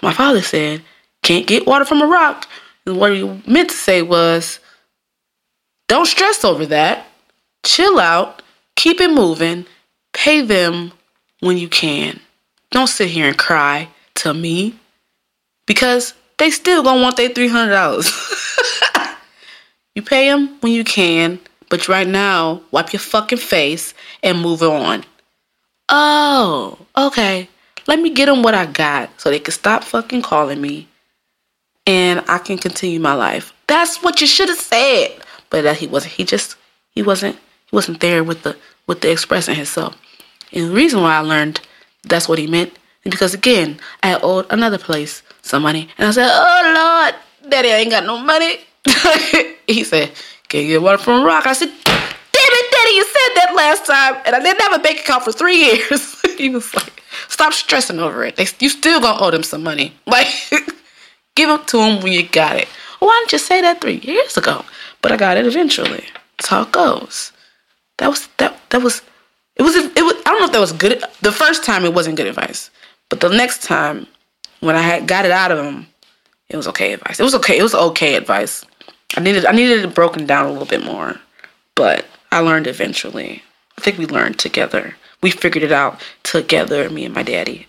[0.02, 0.82] My father said
[1.22, 2.48] can't get water from a rock.
[2.84, 4.60] And what he meant to say was
[5.88, 7.06] don't stress over that.
[7.64, 8.42] Chill out.
[8.76, 9.66] Keep it moving.
[10.12, 10.92] Pay them
[11.40, 12.20] when you can.
[12.70, 14.78] Don't sit here and cry to me
[15.66, 19.16] because they still gonna want their $300
[19.94, 24.62] you pay them when you can but right now wipe your fucking face and move
[24.62, 25.04] on
[25.88, 27.48] Oh, okay.
[27.86, 30.88] Let me get them what I got so they can stop fucking calling me
[31.86, 33.52] and I can continue my life.
[33.68, 35.16] That's what you should have said.
[35.50, 36.14] But that he wasn't.
[36.14, 36.56] He just
[36.90, 39.96] he wasn't he wasn't there with the with the expressing himself.
[40.52, 41.60] And the reason why I learned
[42.02, 42.72] that's what he meant
[43.04, 45.88] is because again, I owed another place some money.
[45.98, 48.58] And I said, Oh Lord, Daddy, I ain't got no money.
[49.68, 50.10] he said,
[50.48, 51.46] Can you get water from rock?
[51.46, 53.04] I said, Damn it, Daddy, you
[53.36, 56.20] that last time, and I didn't have a bank account for three years.
[56.38, 58.36] he was like, stop stressing over it.
[58.36, 59.94] They, you still gonna owe them some money.
[60.06, 60.28] Like,
[61.34, 62.68] give it to them when you got it.
[62.98, 64.64] Why didn't you say that three years ago?
[65.02, 66.04] But I got it eventually.
[66.36, 67.32] That's how it goes.
[67.98, 68.58] That was that.
[68.70, 69.02] That was.
[69.56, 69.76] It was.
[69.76, 70.14] It was.
[70.26, 71.02] I don't know if that was good.
[71.20, 72.70] The first time it wasn't good advice,
[73.08, 74.06] but the next time
[74.60, 75.86] when I had got it out of him,
[76.48, 77.20] it was okay advice.
[77.20, 77.58] It was okay.
[77.58, 78.64] It was okay advice.
[79.16, 79.46] I needed.
[79.46, 81.16] I needed it broken down a little bit more,
[81.74, 83.42] but I learned eventually.
[83.78, 84.94] I think we learned together.
[85.22, 87.66] We figured it out together, me and my daddy.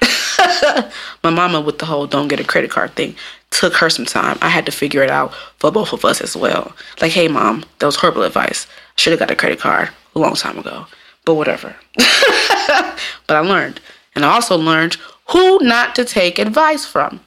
[1.23, 3.15] my mama, with the whole don't get a credit card thing,
[3.49, 4.37] took her some time.
[4.41, 6.75] I had to figure it out for both of us as well.
[6.99, 8.67] Like, hey, mom, that was horrible advice.
[8.97, 10.85] Should have got a credit card a long time ago.
[11.23, 11.73] But whatever.
[11.95, 13.79] but I learned.
[14.15, 14.97] And I also learned
[15.29, 17.21] who not to take advice from.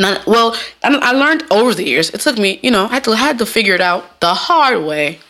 [0.00, 2.10] Not, well, I, I learned over the years.
[2.10, 4.34] It took me, you know, I had to, I had to figure it out the
[4.34, 5.20] hard way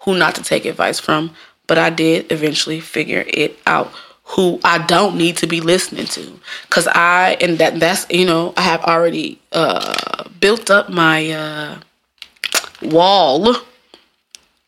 [0.00, 1.34] who not to take advice from,
[1.66, 3.92] but I did eventually figure it out
[4.24, 8.54] who I don't need to be listening to cuz I and that that's you know
[8.56, 11.78] I have already uh built up my uh
[12.80, 13.56] wall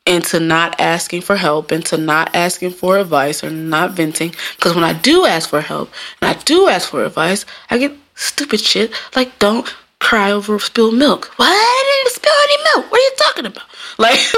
[0.04, 4.82] into not asking for help into not asking for advice or not venting because when
[4.82, 8.90] I do ask for help and I do ask for advice I get stupid shit
[9.14, 11.30] like don't cry over spilled milk.
[11.36, 12.90] Why I didn't spill any milk?
[12.90, 13.64] What are you talking about?
[13.98, 14.18] Like,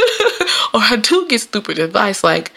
[0.75, 2.53] or I do get stupid advice like,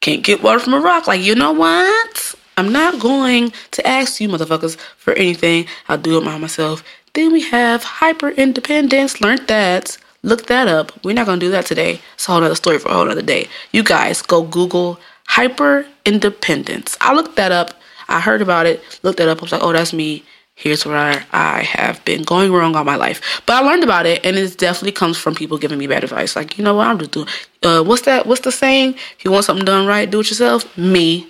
[0.00, 1.06] can't get water from a rock.
[1.06, 2.34] Like, you know what?
[2.56, 5.66] I'm not going to ask you motherfuckers for anything.
[5.88, 6.84] I'll do it by myself.
[7.14, 9.20] Then we have hyper independence.
[9.20, 9.96] Learned that.
[10.22, 10.92] Look that up.
[11.04, 12.00] We're not gonna do that today.
[12.14, 13.48] It's a whole other story for a whole other day.
[13.72, 16.96] You guys go Google hyper independence.
[17.00, 17.74] I looked that up.
[18.08, 18.82] I heard about it.
[19.02, 19.38] Looked that up.
[19.38, 22.96] I was like, oh, that's me here's where I have been going wrong all my
[22.96, 23.42] life.
[23.46, 26.36] But I learned about it, and it definitely comes from people giving me bad advice.
[26.36, 27.28] Like, you know what, I'm just doing.
[27.62, 28.26] Uh, what's that?
[28.26, 28.94] What's the saying?
[28.94, 30.76] If you want something done right, do it yourself.
[30.78, 31.28] Me.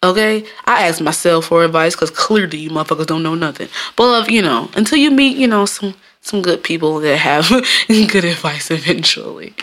[0.00, 3.68] Okay, I ask myself for advice because clearly you motherfuckers don't know nothing.
[3.96, 7.48] But you know, until you meet, you know, some some good people that have
[7.88, 9.54] good advice eventually.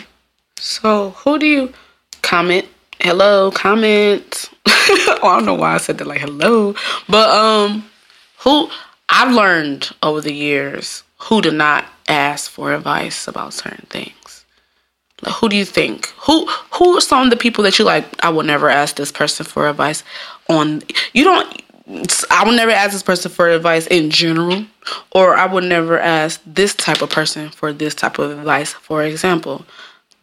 [0.58, 1.72] So, who do you
[2.20, 2.66] comment?
[3.00, 4.50] Hello, comment.
[4.66, 6.74] oh, I don't know why I said that like hello,
[7.08, 7.88] but um,
[8.40, 8.68] who
[9.18, 14.44] I've learned over the years who to not ask for advice about certain things.
[15.22, 16.08] Like, who do you think?
[16.26, 18.04] Who who are some of the people that you like?
[18.22, 20.04] I will never ask this person for advice
[20.50, 20.82] on.
[21.14, 21.62] You don't.
[22.30, 24.66] I would never ask this person for advice in general,
[25.12, 28.74] or I would never ask this type of person for this type of advice.
[28.74, 29.64] For example,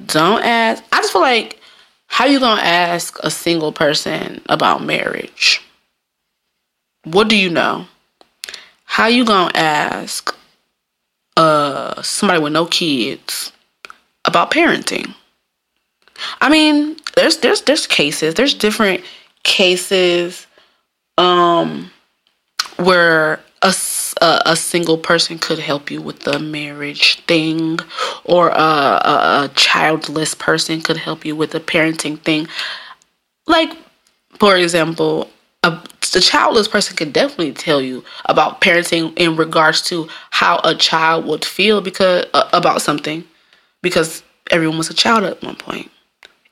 [0.05, 0.83] don't ask.
[0.91, 1.59] I just feel like
[2.05, 5.63] how you gonna ask a single person about marriage?
[7.05, 7.87] What do you know?
[8.93, 10.35] How you gonna ask
[11.35, 13.51] uh somebody with no kids
[14.23, 15.15] about parenting?
[16.39, 19.03] I mean, there's there's there's cases, there's different
[19.41, 20.45] cases
[21.17, 21.89] um
[22.77, 23.73] where a,
[24.21, 27.79] a, a single person could help you with the marriage thing,
[28.25, 32.47] or a, a, a childless person could help you with the parenting thing.
[33.47, 33.71] Like,
[34.37, 35.31] for example,
[35.63, 35.79] a,
[36.13, 41.25] the childless person can definitely tell you about parenting in regards to how a child
[41.25, 43.23] would feel because uh, about something,
[43.81, 45.89] because everyone was a child at one point.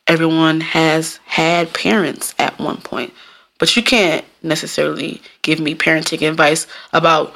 [0.08, 3.13] Everyone has had parents at one point,
[3.60, 7.34] but you can't necessarily give me parenting advice about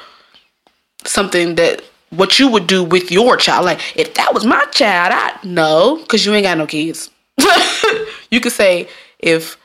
[1.04, 3.64] something that what you would do with your child.
[3.64, 7.08] Like if that was my child, I no, because you ain't got no kids.
[8.30, 8.88] you could say
[9.20, 9.56] if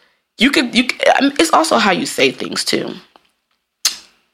[0.41, 0.85] you could you.
[1.39, 2.95] It's also how you say things too.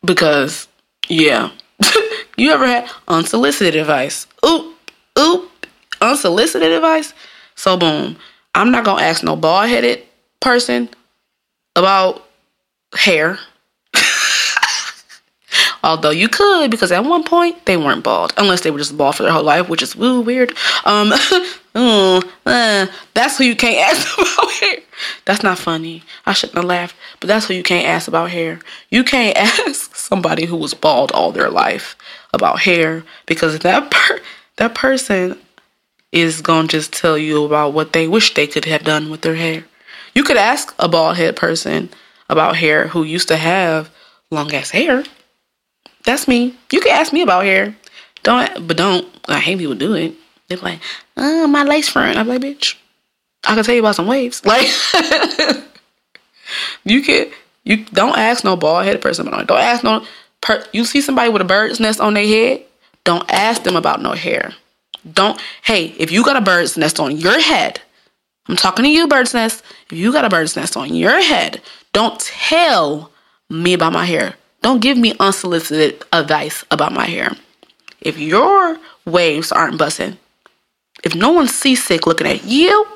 [0.06, 0.70] Because
[1.10, 1.52] yeah,
[2.38, 4.26] you ever had unsolicited advice?
[4.46, 4.74] Oop,
[5.20, 5.67] oop,
[6.02, 7.13] unsolicited advice.
[7.56, 8.17] So boom,
[8.56, 10.04] I'm not gonna ask no bald headed
[10.39, 10.89] person
[11.76, 12.26] about
[12.96, 13.38] hair.
[15.83, 19.15] Although you could, because at one point they weren't bald, unless they were just bald
[19.15, 20.51] for their whole life, which is woo weird.
[20.85, 21.11] Um,
[21.75, 24.77] mm, uh, that's who you can't ask about hair.
[25.25, 26.03] That's not funny.
[26.25, 28.59] I shouldn't have laughed, but that's who you can't ask about hair.
[28.89, 29.37] You can't
[29.67, 31.95] ask somebody who was bald all their life
[32.33, 34.21] about hair because that per-
[34.57, 35.39] that person
[36.11, 39.35] is gonna just tell you about what they wish they could have done with their
[39.35, 39.65] hair.
[40.13, 41.89] You could ask a bald head person
[42.29, 43.89] about hair who used to have
[44.31, 45.03] long ass hair.
[46.08, 46.56] That's me.
[46.72, 47.76] You can ask me about hair.
[48.24, 49.06] Don't, but don't.
[49.28, 50.15] I hate people do it.
[50.48, 50.80] They're like,
[51.17, 52.17] uh, my lace front.
[52.17, 52.76] I'm like, bitch,
[53.46, 54.46] I can tell you about some waves.
[54.46, 54.65] Like,
[56.86, 57.28] you can.
[57.65, 59.48] You don't ask no bald headed person about it.
[59.48, 60.06] Don't ask no.
[60.39, 62.63] Per, you see somebody with a bird's nest on their head.
[63.04, 64.54] Don't ask them about no hair.
[65.12, 65.41] Don't.
[65.63, 67.82] Hey, if you got a bird's nest on your head,
[68.48, 69.62] I'm talking to you, bird's nest.
[69.91, 73.12] If you got a bird's nest on your head, don't tell
[73.50, 74.36] me about my hair.
[74.62, 77.32] Don't give me unsolicited advice about my hair.
[78.02, 80.17] If your waves aren't busting,
[81.04, 82.88] if no one's seasick looking at you,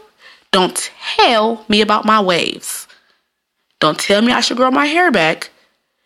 [0.52, 2.88] don't tell me about my waves.
[3.80, 5.50] Don't tell me I should grow my hair back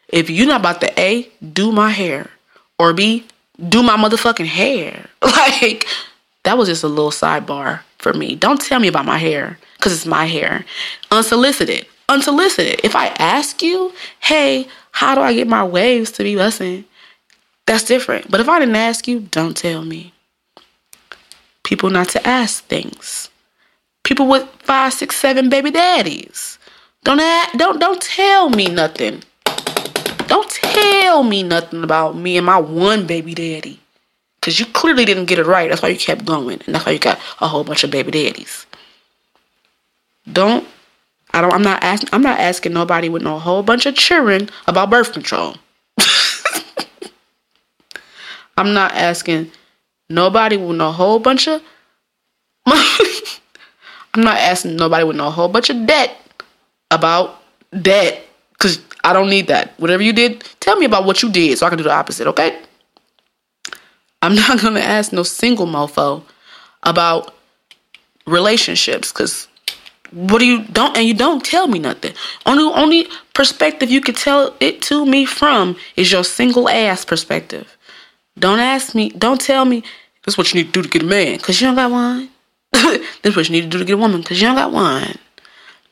[0.10, 2.30] if you're not about to A, do my hair,
[2.78, 3.26] or B,
[3.70, 5.08] do my motherfucking hair.
[5.62, 5.88] Like,
[6.44, 8.36] that was just a little sidebar for me.
[8.36, 10.65] Don't tell me about my hair because it's my hair.
[11.12, 11.88] Unsolicited.
[12.08, 12.82] Unsolicited.
[12.84, 16.86] If I ask you, hey, how do I get my waves to be busting?
[17.65, 18.30] That's different.
[18.30, 20.13] But if I didn't ask you, don't tell me.
[21.63, 23.30] People not to ask things.
[24.04, 26.60] People with five, six, seven baby daddies.
[27.04, 29.24] Don't ask, don't don't tell me nothing.
[30.28, 33.80] Don't tell me nothing about me and my one baby daddy.
[34.41, 35.70] Cause you clearly didn't get it right.
[35.70, 36.62] That's why you kept going.
[36.68, 38.68] And that's why you got a whole bunch of baby daddies.
[40.32, 40.68] Don't
[41.36, 44.50] I don't I'm not asking I'm not asking nobody with no whole bunch of children
[44.67, 45.58] about birth control.
[48.58, 49.52] I'm not asking
[50.10, 51.62] nobody with no whole bunch of
[52.65, 56.15] I'm not asking nobody with no whole bunch of debt
[56.89, 57.41] about
[57.82, 58.26] debt.
[58.58, 59.78] Cause I don't need that.
[59.78, 62.28] Whatever you did, tell me about what you did so I can do the opposite,
[62.28, 62.58] okay?
[64.21, 66.24] I'm not gonna ask no single mofo
[66.84, 67.36] about
[68.26, 69.50] relationships because
[70.12, 72.13] what do you don't and you don't tell me nothing.
[72.46, 77.78] Only only perspective you can tell it to me from is your single ass perspective.
[78.38, 79.82] Don't ask me, don't tell me
[80.24, 81.91] this is what you need to do to get a man, cause you don't got
[81.91, 82.30] one.
[82.74, 84.72] this is what you need to do to get a woman, cause you don't got
[84.72, 85.15] one.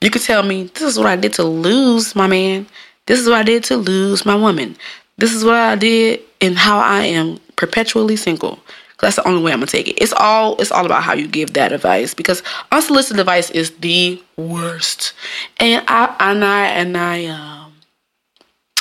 [0.01, 2.67] You could tell me this is what I did to lose my man.
[3.05, 4.75] This is what I did to lose my woman.
[5.17, 8.59] This is what I did and how I am perpetually single.
[9.03, 10.01] That's the only way I'm gonna take it.
[10.01, 14.21] It's all it's all about how you give that advice because unsolicited advice is the
[14.37, 15.13] worst.
[15.57, 17.73] And I and I and I um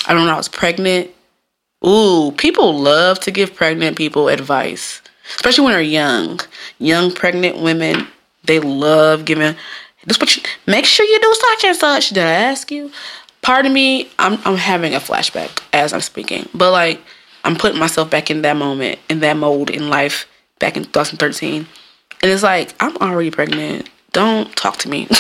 [0.07, 1.11] I don't know, I was pregnant.
[1.85, 5.03] Ooh, people love to give pregnant people advice.
[5.37, 6.41] Especially when they're young.
[6.79, 8.07] Young pregnant women,
[8.45, 9.57] they love giving
[10.07, 12.09] this what you make sure you do such and such.
[12.11, 12.91] Did I ask you?
[13.41, 16.49] Pardon me, I'm I'm having a flashback as I'm speaking.
[16.55, 17.01] But like
[17.45, 20.27] I'm putting myself back in that moment, in that mode in life
[20.59, 21.67] back in 2013.
[22.23, 23.91] And it's like, I'm already pregnant.
[24.13, 25.07] Don't talk to me.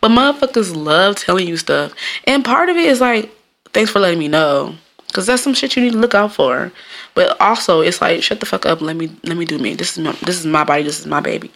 [0.00, 1.92] but motherfuckers love telling you stuff.
[2.26, 3.30] And part of it is like,
[3.72, 4.74] thanks for letting me know.
[5.12, 6.72] Cause that's some shit you need to look out for.
[7.14, 9.74] But also it's like, shut the fuck up, let me let me do me.
[9.74, 11.52] This is my this is my body, this is my baby.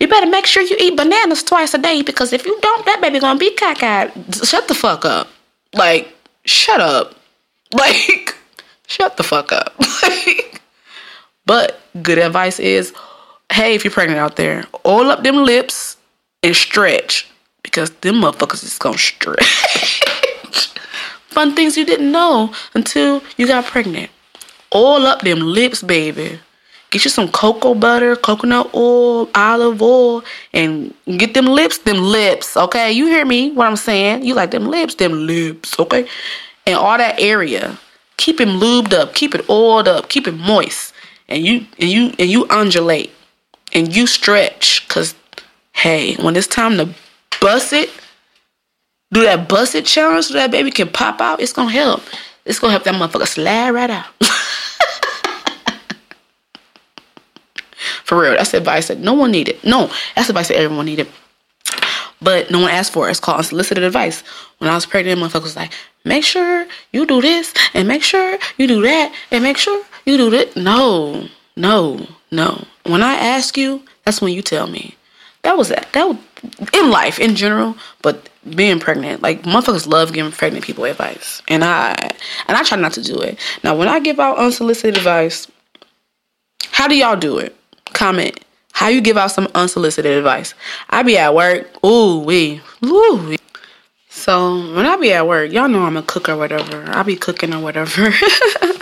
[0.00, 3.00] You better make sure you eat bananas twice a day because if you don't, that
[3.00, 4.44] baby gonna be cockeyed.
[4.44, 5.28] Shut the fuck up.
[5.72, 6.16] Like,
[6.46, 7.15] shut up.
[7.72, 8.36] Like,
[8.86, 9.74] shut the fuck up.
[11.46, 12.92] but good advice is,
[13.50, 15.96] hey, if you're pregnant out there, oil up them lips
[16.42, 17.28] and stretch
[17.62, 20.02] because them motherfuckers is gonna stretch.
[21.36, 24.10] fun things you didn't know until you got pregnant.
[24.74, 26.40] Oil up them lips, baby.
[26.90, 32.56] Get you some cocoa butter, coconut oil, olive oil, and get them lips, them lips,
[32.56, 32.90] okay?
[32.92, 33.50] You hear me?
[33.50, 34.24] What I'm saying?
[34.24, 36.06] You like them lips, them lips, okay?
[36.66, 37.78] And all that area.
[38.16, 40.92] Keep him lubed up, keep it oiled up, keep it moist.
[41.28, 43.12] And you and you and you undulate
[43.72, 44.88] and you stretch.
[44.88, 45.14] Cause
[45.72, 46.94] hey, when it's time to
[47.40, 47.90] bust it,
[49.12, 52.02] do that bust it challenge so that baby can pop out, it's gonna help.
[52.44, 54.06] It's gonna help that motherfucker slide right out.
[58.04, 59.62] For real, that's advice that no one needed.
[59.64, 61.08] No, that's advice that everyone needed.
[62.20, 63.10] But no one asked for it.
[63.10, 64.22] It's called unsolicited advice.
[64.58, 65.72] When I was pregnant, motherfucker was like,
[66.04, 70.16] make sure you do this and make sure you do that and make sure you
[70.16, 70.56] do that.
[70.56, 72.64] No, no, no.
[72.84, 74.94] When I ask you, that's when you tell me.
[75.42, 75.92] That was that.
[75.92, 76.16] That was
[76.72, 81.64] in life in general, but being pregnant, like motherfuckers love giving pregnant people advice, and
[81.64, 81.94] I
[82.48, 83.38] and I try not to do it.
[83.62, 85.46] Now, when I give out unsolicited advice,
[86.72, 87.56] how do y'all do it?
[87.92, 88.38] Comment
[88.76, 90.52] how you give out some unsolicited advice.
[90.90, 93.38] I be at work, ooh wee, ooh wee.
[94.10, 96.84] So when I be at work, y'all know I'm a cook or whatever.
[96.90, 98.02] I be cooking or whatever.
[98.12, 98.76] I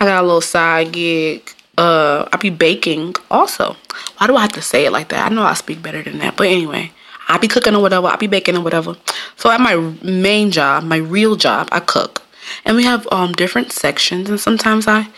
[0.00, 1.42] got a little side gig.
[1.76, 3.76] Uh, I be baking also.
[4.16, 5.30] Why do I have to say it like that?
[5.30, 6.90] I know I speak better than that, but anyway,
[7.28, 8.06] I be cooking or whatever.
[8.06, 8.96] I be baking or whatever.
[9.36, 12.22] So at my main job, my real job, I cook,
[12.64, 15.08] and we have um different sections, and sometimes I,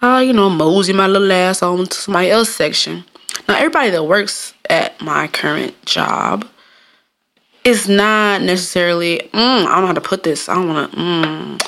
[0.00, 3.04] uh, you know, mosey my little ass on to somebody else's section.
[3.48, 6.46] Now everybody that works at my current job
[7.64, 9.18] is not necessarily.
[9.32, 10.48] Mm, I don't know how to put this.
[10.48, 10.96] I don't want to.
[10.98, 11.58] Mm,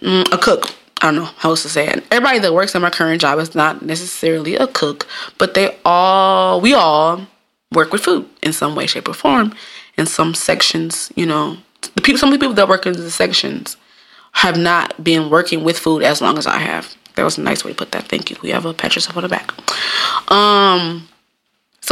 [0.00, 0.74] mm, a cook.
[1.00, 2.04] I don't know how else to say it.
[2.12, 6.60] Everybody that works at my current job is not necessarily a cook, but they all,
[6.60, 7.26] we all
[7.72, 9.52] work with food in some way, shape, or form.
[9.98, 11.56] In some sections, you know,
[11.96, 13.76] the people, some people that work in the sections
[14.32, 16.94] have not been working with food as long as I have.
[17.16, 18.04] That was a nice way to put that.
[18.04, 18.36] Thank you.
[18.40, 19.52] We have a pat yourself on the back.
[20.30, 21.08] Um,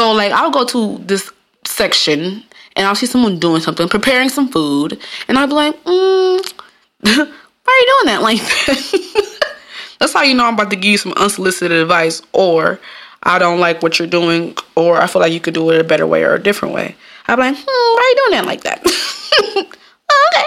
[0.01, 1.31] so like I'll go to this
[1.67, 2.43] section
[2.75, 4.99] and I'll see someone doing something, preparing some food,
[5.29, 6.53] and I'll be like, mm,
[7.01, 9.39] why are you doing that like that?
[9.99, 12.81] That's how you know I'm about to give you some unsolicited advice, or
[13.25, 15.85] I don't like what you're doing, or I feel like you could do it a
[15.85, 16.97] better way or a different way.
[17.29, 18.81] I'm like, hmm, why are you doing that like that?
[20.33, 20.47] okay.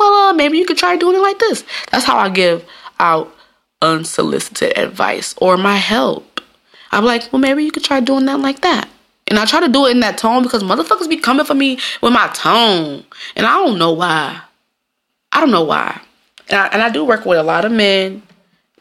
[0.00, 1.62] well, uh, maybe you could try doing it like this.
[1.92, 2.64] That's how I give
[2.98, 3.32] out
[3.80, 6.33] unsolicited advice or my help.
[6.94, 8.88] I'm like, well, maybe you could try doing that like that.
[9.26, 11.78] And I try to do it in that tone because motherfuckers be coming for me
[12.02, 13.04] with my tone.
[13.36, 14.40] And I don't know why.
[15.32, 16.00] I don't know why.
[16.48, 18.22] And I, and I do work with a lot of men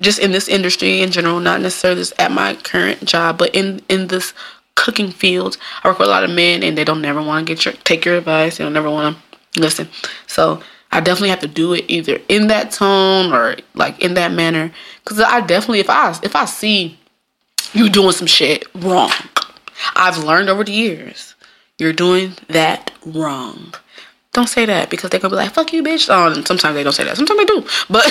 [0.01, 3.82] just in this industry in general, not necessarily just at my current job, but in,
[3.88, 4.34] in this
[4.76, 5.57] cooking field.
[5.84, 7.74] I work with a lot of men and they don't never want to get your
[7.84, 8.57] take your advice.
[8.57, 9.18] They don't never want
[9.53, 9.88] to listen.
[10.28, 10.61] So
[10.91, 14.72] I definitely have to do it either in that tone or like in that manner.
[15.05, 16.99] Cause I definitely if I if I see
[17.74, 19.12] you doing some shit wrong,
[19.96, 21.34] I've learned over the years
[21.78, 23.74] you're doing that wrong.
[24.32, 26.10] Don't say that because they're gonna be like, fuck you, bitch.
[26.10, 27.18] Oh, and sometimes they don't say that.
[27.18, 27.64] Sometimes they do.
[27.90, 28.08] But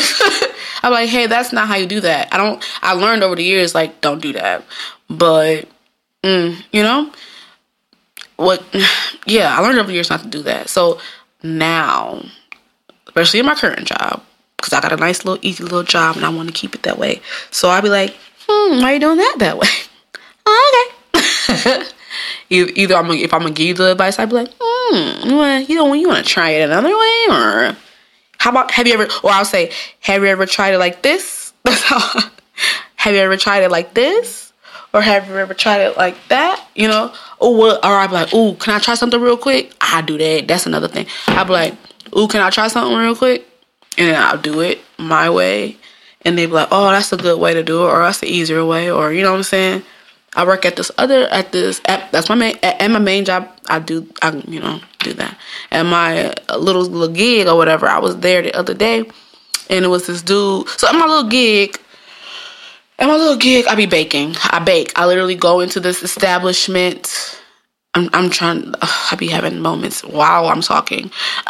[0.82, 2.32] I'm like, hey, that's not how you do that.
[2.32, 4.64] I don't I learned over the years, like, don't do that.
[5.08, 5.68] But
[6.22, 7.10] mm, you know?
[8.36, 8.62] What
[9.26, 10.68] yeah, I learned over the years not to do that.
[10.68, 11.00] So
[11.42, 12.24] now,
[13.08, 14.22] especially in my current job,
[14.56, 16.84] because I got a nice little easy little job and I want to keep it
[16.84, 17.20] that way.
[17.50, 18.16] So I'll be like,
[18.52, 19.68] hmm, why are you doing that that way?
[20.46, 21.86] oh, okay.
[22.50, 25.74] either, I'm if I'm gonna give you the advice, I'd be like, hmm, you you
[25.76, 27.76] know you want to try it another way, or
[28.38, 29.08] how about have you ever?
[29.22, 31.52] Or I'll say, have you ever tried it like this?
[33.02, 34.52] Have you ever tried it like this?
[34.94, 36.64] Or have you ever tried it like that?
[36.76, 37.12] You know?
[37.40, 37.84] Or what?
[37.84, 39.72] Or I'd be like, ooh, can I try something real quick?
[39.80, 40.46] I do that.
[40.46, 41.06] That's another thing.
[41.26, 41.74] I'd be like,
[42.16, 43.44] ooh, can I try something real quick?
[43.98, 45.78] And then I'll do it my way.
[46.24, 48.28] And they'd be like, oh, that's a good way to do it, or that's the
[48.28, 49.82] easier way, or you know what I'm saying?
[50.34, 53.24] I work at this other at this at, that's my main at, at my main
[53.24, 53.48] job.
[53.68, 55.36] I do I you know do that.
[55.70, 59.00] At my little little gig or whatever, I was there the other day,
[59.68, 60.68] and it was this dude.
[60.70, 61.78] So at my little gig,
[62.98, 64.36] at my little gig, I be baking.
[64.44, 64.92] I bake.
[64.96, 67.41] I literally go into this establishment.
[67.94, 68.74] I'm I'm trying.
[68.80, 71.10] Uh, I be having moments while I'm talking,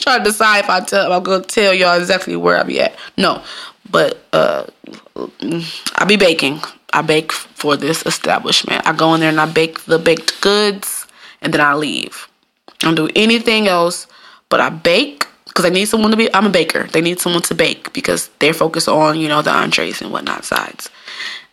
[0.00, 1.12] trying to decide if I tell.
[1.12, 2.96] I'm gonna tell y'all exactly where I be at.
[3.16, 3.42] No,
[3.88, 4.66] but uh,
[5.96, 6.60] I be baking.
[6.92, 8.86] I bake for this establishment.
[8.86, 11.06] I go in there and I bake the baked goods,
[11.40, 12.28] and then I leave.
[12.82, 14.08] I don't do anything else,
[14.48, 16.34] but I bake because I need someone to be.
[16.34, 16.88] I'm a baker.
[16.88, 20.44] They need someone to bake because they're focused on you know the entrees and whatnot
[20.44, 20.90] sides.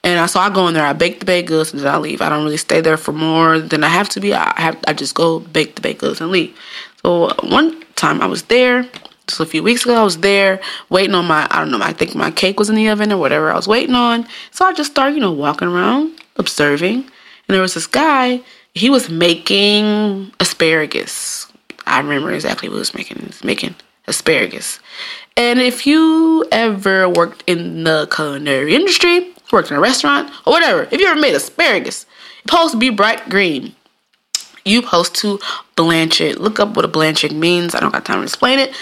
[0.04, 1.98] And I, so I go in there, I bake the baked goods, and then I
[1.98, 2.22] leave.
[2.22, 4.34] I don't really stay there for more than I have to be.
[4.34, 6.58] I have I just go bake the baked goods and leave.
[7.02, 8.88] So uh, one time I was there,
[9.28, 11.94] just a few weeks ago, I was there waiting on my, I don't know, I
[11.94, 14.28] think my cake was in the oven or whatever I was waiting on.
[14.52, 16.96] So I just started, you know, walking around, observing.
[16.96, 18.42] And there was this guy,
[18.74, 21.52] he was making asparagus.
[21.86, 23.20] I remember exactly what he was making.
[23.20, 23.76] He was making
[24.08, 24.80] asparagus.
[25.38, 30.84] And if you ever worked in the culinary industry, worked in a restaurant, or whatever,
[30.92, 32.06] if you ever made asparagus,
[32.44, 33.76] it's supposed to be bright green.
[34.66, 35.40] You supposed to
[35.76, 36.40] blanch it.
[36.40, 37.74] Look up what a blanching means.
[37.74, 38.76] I don't got time to explain it.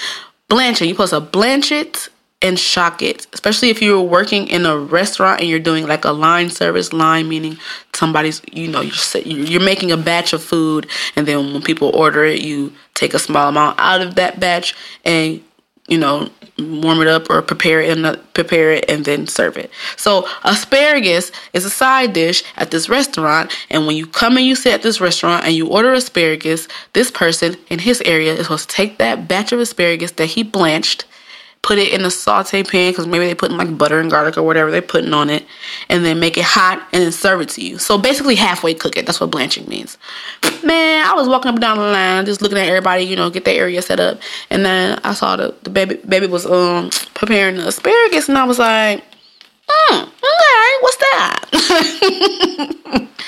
[0.50, 2.10] Blanching, you supposed to blanch it
[2.42, 3.28] and shock it.
[3.34, 7.28] Especially if you're working in a restaurant and you're doing like a line service line,
[7.30, 7.58] meaning
[7.94, 12.24] somebody's, you know, you're you're making a batch of food, and then when people order
[12.26, 15.44] it, you take a small amount out of that batch and
[15.88, 16.30] you know
[16.60, 19.70] warm it up or prepare it and prepare it and then serve it.
[19.96, 24.56] So asparagus is a side dish at this restaurant and when you come and you
[24.56, 28.70] sit at this restaurant and you order asparagus, this person in his area is supposed
[28.70, 31.06] to take that batch of asparagus that he blanched
[31.68, 34.38] put it in a saute pan because maybe they put in like butter and garlic
[34.38, 35.46] or whatever they're putting on it,
[35.90, 37.78] and then make it hot and then serve it to you.
[37.78, 39.06] So basically, halfway cook it.
[39.06, 39.98] That's what blanching means.
[40.64, 43.30] Man, I was walking up and down the line, just looking at everybody, you know,
[43.30, 44.18] get their area set up,
[44.50, 48.46] and then I saw the, the baby baby was um preparing the asparagus, and I
[48.46, 49.04] was like,
[49.68, 51.50] hmm, okay, what's that?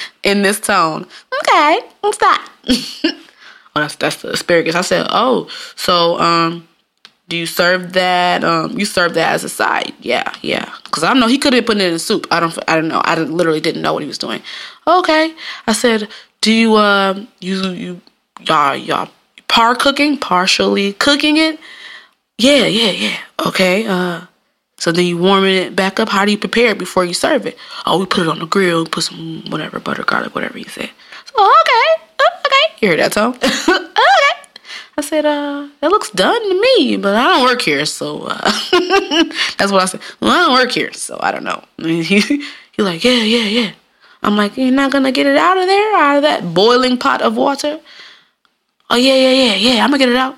[0.24, 1.06] in this tone,
[1.42, 2.50] okay, what's that?
[3.04, 4.76] oh, that's that's the asparagus.
[4.76, 6.69] I said, oh, so um
[7.30, 8.44] do you serve that?
[8.44, 9.94] Um, you serve that as a side?
[10.02, 10.74] Yeah, yeah.
[10.84, 11.28] Because I don't know.
[11.28, 12.28] He could have put it in soup.
[12.32, 12.58] I don't.
[12.68, 13.02] I don't know.
[13.06, 14.42] I literally didn't know what he was doing.
[14.88, 15.34] Okay.
[15.68, 16.10] I said,
[16.42, 18.02] do you um you you
[18.42, 19.10] y'all y'all
[19.48, 21.60] par cooking partially cooking it?
[22.40, 23.18] Yeah, yeah, yeah.
[23.46, 23.86] Okay.
[23.86, 24.22] Uh,
[24.78, 26.10] so then you warming it back up.
[26.10, 27.58] How do you prepare it before you serve it?
[27.86, 28.88] Oh, we put it on the grill.
[28.88, 30.90] Put some whatever butter, garlic, whatever you said.
[31.26, 32.04] So okay,
[32.46, 32.76] okay.
[32.82, 33.34] You heard that, Tom?
[33.44, 34.39] okay.
[35.00, 38.42] I said, uh, that looks done to me, but I don't work here, so uh,
[39.58, 40.02] that's what I said.
[40.20, 41.64] Well, I don't work here, so I don't know.
[41.78, 43.72] he he like, yeah, yeah, yeah.
[44.24, 47.22] I'm like, you're not gonna get it out of there, out of that boiling pot
[47.22, 47.80] of water?
[48.90, 49.84] Oh yeah, yeah, yeah, yeah.
[49.86, 50.36] I'm gonna get it out.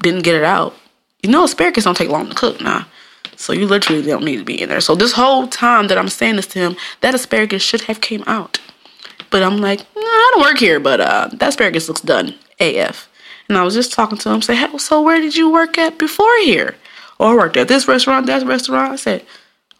[0.00, 0.74] Didn't get it out.
[1.22, 2.60] You know, asparagus don't take long to cook.
[2.60, 2.86] Nah.
[3.36, 4.80] So you literally don't need to be in there.
[4.80, 8.24] So this whole time that I'm saying this to him, that asparagus should have came
[8.26, 8.58] out.
[9.30, 12.34] But I'm like, nah, I don't work here, but uh, that asparagus looks done.
[12.58, 13.05] AF.
[13.48, 15.98] And I was just talking to him, say, hey, so where did you work at
[15.98, 16.74] before here?
[17.18, 18.92] Or I worked at this restaurant, that restaurant.
[18.92, 19.24] I said,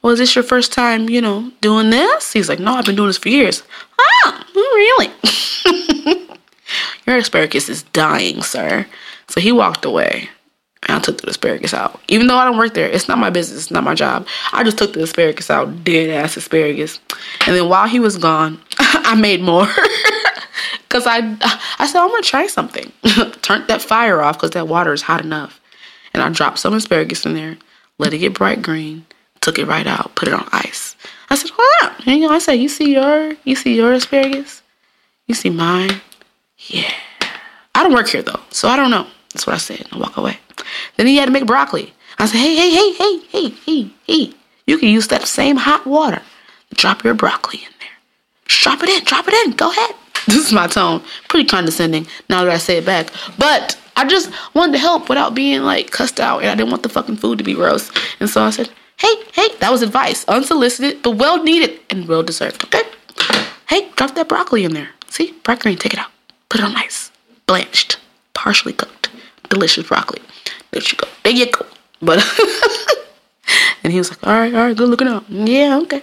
[0.03, 2.33] well, is this your first time, you know, doing this?
[2.33, 3.63] He's like, no, I've been doing this for years.
[4.01, 5.11] Ah, really?
[7.07, 8.87] your asparagus is dying, sir.
[9.29, 10.31] So he walked away.
[10.85, 12.01] And I took the asparagus out.
[12.07, 14.27] Even though I don't work there, it's not my business, it's not my job.
[14.53, 17.01] I just took the asparagus out, dead ass asparagus.
[17.47, 19.67] And then while he was gone, I made more.
[20.97, 21.19] Cause I,
[21.79, 22.91] I said I'm gonna try something.
[23.43, 25.61] Turned that fire off because that water is hot enough,
[26.15, 27.59] and I dropped some asparagus in there,
[27.99, 29.05] let it get bright green,
[29.43, 30.97] took it right out, put it on ice.
[31.29, 31.99] I said, hold up.
[32.07, 34.63] And, you know, I said, you see your, you see your asparagus,
[35.27, 36.01] you see mine.
[36.57, 36.91] Yeah.
[37.75, 39.07] I don't work here though, so I don't know.
[39.35, 39.87] That's what I said.
[39.93, 40.39] I walk away.
[40.97, 41.93] Then he had to make broccoli.
[42.19, 44.33] I said, hey, hey, hey, hey, hey, hey, hey.
[44.67, 46.23] You can use that same hot water.
[46.73, 47.91] Drop your broccoli in there.
[48.47, 49.05] Drop it in.
[49.05, 49.53] Drop it in.
[49.53, 49.95] Go ahead.
[50.37, 51.03] This is my tone.
[51.29, 53.11] Pretty condescending now that I say it back.
[53.39, 56.83] But I just wanted to help without being like cussed out and I didn't want
[56.83, 57.91] the fucking food to be gross.
[58.19, 60.25] And so I said, hey, hey, that was advice.
[60.27, 62.65] Unsolicited, but well needed and well deserved.
[62.65, 62.83] Okay?
[63.69, 64.91] Hey, drop that broccoli in there.
[65.09, 65.33] See?
[65.45, 66.11] Broccoli, take it out.
[66.49, 67.11] Put it on ice.
[67.47, 67.99] Blanched.
[68.35, 69.11] Partially cooked.
[69.49, 70.21] Delicious broccoli.
[70.73, 71.09] There you go.
[71.23, 71.67] There you go.
[72.03, 72.19] But
[73.83, 75.25] and he was like, all right, all right, good looking out.
[75.31, 76.03] Yeah, okay.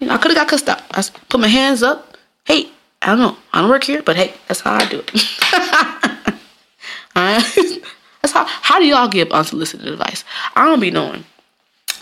[0.00, 0.82] You know, I could have got cussed out.
[0.90, 2.16] I put my hands up.
[2.44, 2.70] Hey,
[3.02, 3.36] I don't know.
[3.52, 6.32] I don't work here, but hey, that's how I do it.
[8.22, 10.24] That's how how do y'all give unsolicited advice?
[10.54, 11.24] I don't be knowing.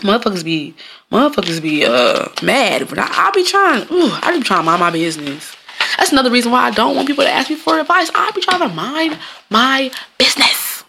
[0.01, 0.75] Motherfuckers be
[1.11, 4.79] motherfuckers be uh mad, but I, I be trying ooh, I be trying to mind
[4.79, 5.55] my business.
[5.97, 8.11] That's another reason why I don't want people to ask me for advice.
[8.13, 9.17] I be trying to mind
[9.49, 10.83] my business.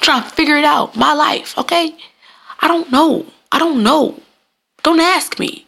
[0.00, 0.96] Trying to figure it out.
[0.96, 1.94] My life, okay?
[2.60, 3.26] I don't know.
[3.52, 4.20] I don't know.
[4.82, 5.66] Don't ask me.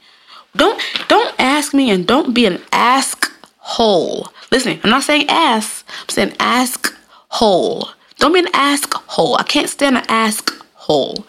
[0.56, 3.25] Don't don't ask me and don't be an ask
[3.66, 4.28] hole.
[4.52, 5.82] Listen, I'm not saying ass.
[6.02, 6.96] I'm saying ask
[7.28, 7.88] hole.
[8.18, 9.36] Don't be an ask hole.
[9.38, 11.26] I can't stand an ask hole.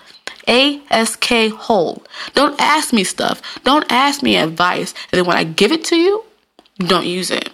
[0.48, 2.04] A S K hole.
[2.36, 3.42] Don't ask me stuff.
[3.64, 4.94] Don't ask me advice.
[5.12, 6.24] And then when I give it to you,
[6.78, 7.50] you don't use it.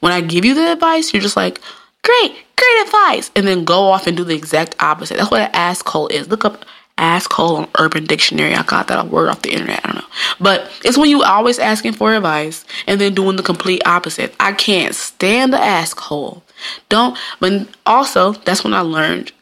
[0.00, 1.60] When I give you the advice, you're just like,
[2.02, 3.30] great, great advice.
[3.36, 5.18] And then go off and do the exact opposite.
[5.18, 6.28] That's what an ask hole is.
[6.28, 6.64] Look up
[7.02, 8.54] asshole on Urban Dictionary.
[8.54, 9.80] I got that word off the internet.
[9.84, 10.08] I don't know.
[10.40, 14.34] But it's when you always asking for advice and then doing the complete opposite.
[14.38, 16.44] I can't stand the asshole.
[16.88, 17.18] Don't.
[17.40, 19.32] But also, that's when I learned.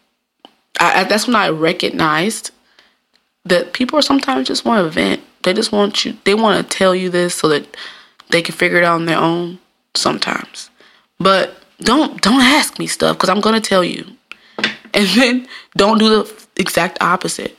[0.80, 2.50] I, that's when I recognized
[3.44, 5.22] that people are sometimes just want to vent.
[5.42, 6.16] They just want you.
[6.24, 7.76] They want to tell you this so that
[8.30, 9.58] they can figure it out on their own.
[9.96, 10.70] Sometimes,
[11.18, 14.06] but don't don't ask me stuff because I'm gonna tell you,
[14.94, 16.24] and then don't do the
[16.61, 17.56] exact opposite.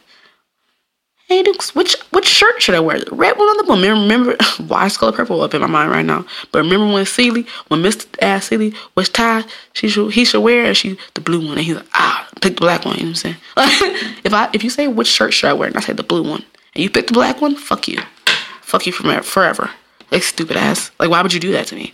[1.28, 3.00] Hey Dukes, which which shirt should I wear?
[3.00, 3.76] The red one or the blue?
[3.76, 4.36] Remember, remember
[4.68, 6.26] why is color purple up in my mind right now?
[6.52, 8.06] But remember when Celie, when Mr.
[8.22, 11.66] asked Celie which tie she should he should wear, and she the blue one, and
[11.66, 12.96] he's like, ah, pick the black one.
[12.98, 14.18] You know what I'm saying?
[14.26, 16.30] if I if you say which shirt should I wear, and I say the blue
[16.30, 16.44] one,
[16.76, 18.02] and you pick the black one, fuck you,
[18.62, 19.70] fuck you from forever.
[20.12, 20.92] Like stupid ass.
[21.00, 21.94] Like why would you do that to me?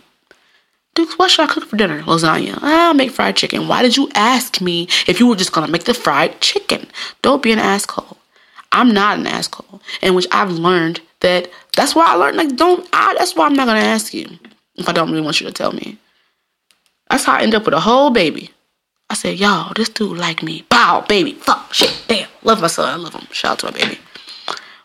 [0.94, 2.02] Dukes, what should I cook for dinner?
[2.02, 2.58] Lasagna.
[2.60, 3.68] I'll make fried chicken.
[3.68, 6.88] Why did you ask me if you were just gonna make the fried chicken?
[7.22, 8.16] Don't be an asshole.
[8.72, 9.80] I'm not an asshole.
[10.02, 13.54] In which I've learned that that's why I learned like don't I that's why I'm
[13.54, 14.28] not gonna ask you
[14.76, 15.98] if I don't really want you to tell me.
[17.10, 18.50] That's how I end up with a whole baby.
[19.10, 20.66] I said, y'all, this dude like me.
[20.68, 21.32] Bow, baby.
[21.32, 22.28] Fuck, shit, damn.
[22.42, 22.88] Love my son.
[22.88, 23.26] I love him.
[23.32, 23.98] Shout out to my baby.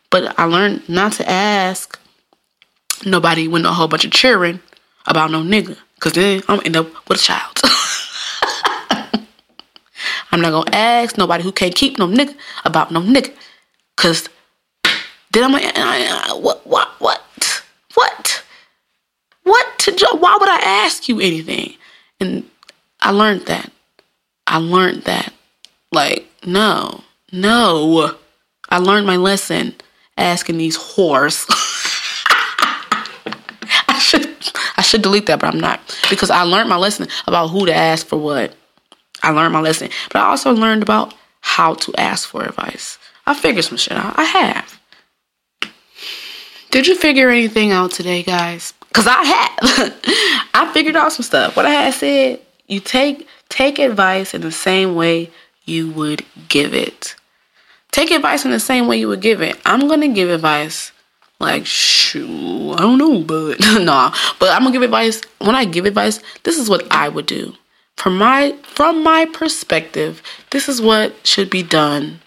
[0.10, 2.00] But I learned not to ask
[3.06, 4.62] nobody with a whole bunch of cheering
[5.06, 5.78] about no nigga.
[6.04, 7.62] Cause then I'm gonna end up with a child.
[10.34, 12.36] I'm not gonna ask nobody who can't keep no nigga
[12.66, 13.34] about no nigga.
[13.96, 14.28] Cause
[15.32, 17.24] then I'm like, uh, uh, what, what, what,
[17.94, 18.44] what,
[19.44, 19.80] what?
[19.80, 21.76] To, why would I ask you anything?
[22.20, 22.50] And
[23.00, 23.72] I learned that.
[24.46, 25.32] I learned that.
[25.94, 27.02] Like, no,
[27.32, 28.18] no.
[28.68, 29.76] I learned my lesson
[30.18, 31.46] asking these whores.
[33.88, 34.36] I should
[34.76, 35.80] I should delete that, but I'm not
[36.12, 38.54] because I learned my lesson about who to ask for what.
[39.24, 43.00] I learned my lesson, but I also learned about how to ask for advice.
[43.26, 44.14] I figured some shit out.
[44.20, 44.80] I have.
[46.70, 48.74] Did you figure anything out today, guys?
[48.94, 50.00] Cause I have.
[50.54, 51.56] I figured out some stuff.
[51.56, 55.32] What I had said, you take take advice in the same way
[55.66, 57.16] you would give it.
[57.92, 59.60] Take advice in the same way you would give it.
[59.66, 60.92] I'm gonna give advice
[61.44, 64.14] like shoo, I don't know, but nah.
[64.40, 65.22] But I'm gonna give advice.
[65.40, 67.54] When I give advice, this is what I would do.
[67.98, 72.20] From my from my perspective, this is what should be done,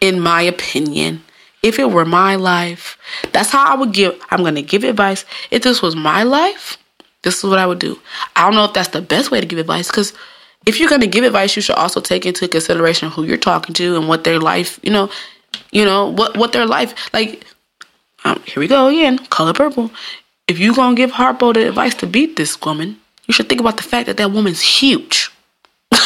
[0.00, 1.22] in my opinion.
[1.62, 2.98] If it were my life,
[3.32, 4.20] that's how I would give.
[4.30, 5.24] I'm gonna give advice.
[5.50, 6.78] If this was my life,
[7.22, 7.98] this is what I would do.
[8.36, 10.12] I don't know if that's the best way to give advice because
[10.66, 13.96] if you're gonna give advice, you should also take into consideration who you're talking to
[13.96, 15.10] and what their life, you know,
[15.70, 17.44] you know what what their life like
[18.24, 19.90] um, here we go again, color purple.
[20.48, 23.76] If you gonna give Harpo the advice to beat this woman, you should think about
[23.76, 25.30] the fact that that woman's huge.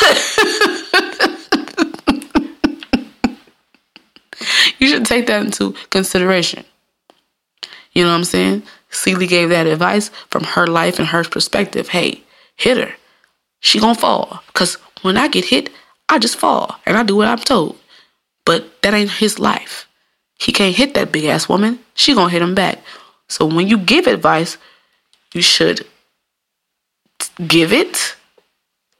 [4.79, 6.65] you should take that into consideration.
[7.93, 8.63] You know what I'm saying?
[8.91, 11.89] Celie gave that advice from her life and her perspective.
[11.89, 12.23] Hey,
[12.57, 12.95] hit her.
[13.61, 14.43] She gonna fall.
[14.55, 15.71] Cause when I get hit,
[16.09, 17.79] I just fall and I do what I'm told.
[18.45, 19.88] But that ain't his life.
[20.39, 21.81] He can't hit that big ass woman.
[21.95, 22.79] She gonna hit him back.
[23.29, 24.57] So when you give advice,
[25.35, 25.87] you should
[27.47, 28.17] give it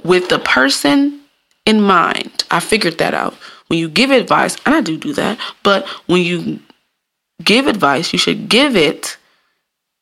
[0.05, 1.21] with the person
[1.65, 2.45] in mind.
[2.51, 3.35] I figured that out.
[3.69, 6.61] When you give advice, and I do do that, but when you
[7.45, 9.17] give advice, you should give it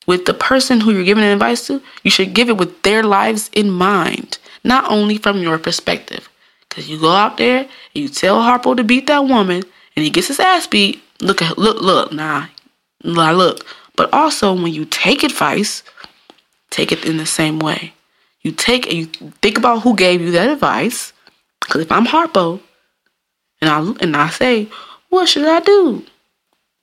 [0.06, 1.82] with the person who you're giving advice to.
[2.02, 6.28] You should give it with their lives in mind, not only from your perspective.
[6.68, 9.62] Because you go out there and you tell Harpo to beat that woman,
[9.96, 11.02] and he gets his ass beat.
[11.20, 12.46] Look at look look nah,
[13.02, 13.64] nah look.
[13.96, 15.82] But also when you take advice,
[16.70, 17.94] take it in the same way.
[18.42, 19.06] You take and you
[19.42, 21.12] think about who gave you that advice.
[21.60, 22.60] Because if I'm Harpo,
[23.60, 24.68] and I and I say,
[25.08, 26.04] what should I do?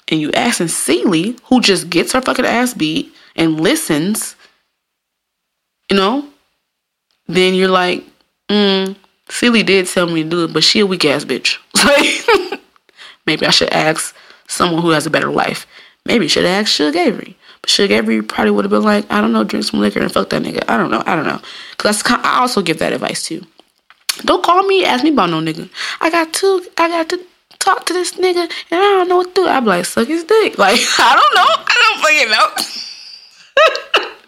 [0.09, 4.35] And you ask sincerely, who just gets her fucking ass beat and listens,
[5.89, 6.27] you know,
[7.27, 8.03] then you're like,
[8.49, 8.95] mm,
[9.29, 11.57] Celie did tell me to do it, but she a weak ass bitch.
[11.83, 12.61] Like,
[13.25, 14.15] maybe I should ask
[14.53, 15.67] someone who has a better life.
[16.05, 17.37] Maybe I should ask Shug Avery.
[17.61, 20.11] But Shug Avery probably would have been like, I don't know, drink some liquor and
[20.11, 20.63] fuck that nigga.
[20.67, 21.03] I don't know.
[21.05, 21.39] I don't know.
[21.77, 23.45] Cause that's I also give that advice too.
[24.25, 25.69] Don't call me, ask me about no nigga.
[25.99, 27.19] I got to, I got to
[27.59, 29.47] talk to this nigga, and I don't know what to do.
[29.47, 30.57] I'm like, suck his dick.
[30.63, 31.49] Like, I don't know.
[31.67, 32.29] I don't fucking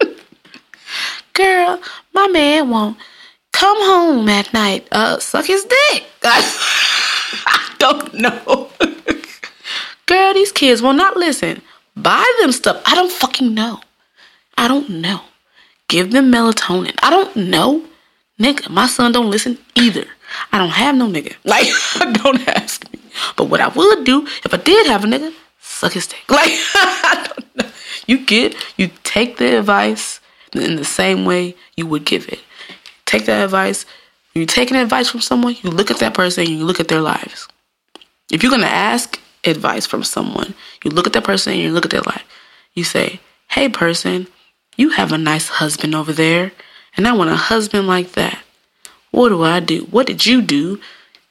[0.07, 0.15] know.
[1.33, 1.81] Girl,
[2.13, 2.97] my man won't
[3.51, 4.87] come home at night.
[4.91, 6.05] Uh, suck his dick.
[6.23, 8.69] I don't know.
[10.05, 11.61] Girl, these kids will not listen.
[11.95, 12.81] Buy them stuff.
[12.85, 13.79] I don't fucking know.
[14.57, 15.21] I don't know.
[15.87, 16.95] Give them melatonin.
[17.01, 17.83] I don't know.
[18.39, 20.05] Nigga, my son don't listen either.
[20.51, 21.35] I don't have no nigga.
[21.45, 21.67] Like,
[22.23, 22.99] don't ask me.
[23.37, 26.23] But what I would do if I did have a nigga, suck his dick.
[26.29, 27.71] Like I don't know.
[28.07, 30.19] You get you take the advice
[30.53, 32.39] in the same way you would give it.
[33.05, 33.85] Take that advice.
[34.33, 36.89] When you're taking advice from someone, you look at that person and you look at
[36.89, 37.47] their lives.
[38.31, 41.85] If you're gonna ask advice from someone, you look at that person and you look
[41.85, 42.23] at their life.
[42.73, 43.19] You say,
[43.49, 44.27] Hey person,
[44.75, 46.51] you have a nice husband over there,
[46.97, 48.39] and I want a husband like that.
[49.11, 49.87] What do I do?
[49.91, 50.81] What did you do?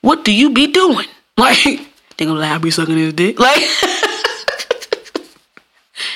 [0.00, 1.06] What do you be doing?
[1.36, 1.80] Like,
[2.16, 3.40] they gonna I be sucking his dick.
[3.40, 3.58] Like,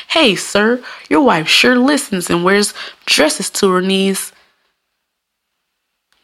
[0.09, 0.81] hey, sir,
[1.11, 2.73] your wife sure listens and wears
[3.05, 4.33] dresses to her knees.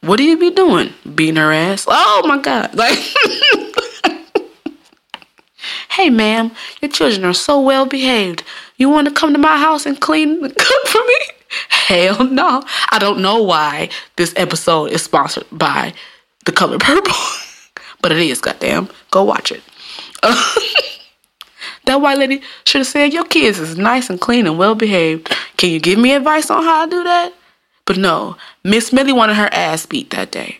[0.01, 0.93] What do you be doing?
[1.15, 1.87] Beating her ass?
[1.89, 2.77] Oh my God.
[2.77, 2.97] Like,
[5.95, 6.51] hey, ma'am,
[6.83, 8.43] your children are so well behaved.
[8.77, 11.17] You want to come to my house and clean and cook for me?
[11.69, 12.63] Hell no.
[12.91, 15.95] I don't know why this episode is sponsored by
[16.47, 17.15] The Color Purple.
[18.03, 18.89] but it is, goddamn.
[19.13, 19.63] Go watch it.
[21.85, 25.33] that white lady should have said, Your kids is nice and clean and well behaved.
[25.57, 27.33] Can you give me advice on how to do that?
[27.85, 30.59] But no, Miss Millie wanted her ass beat that day.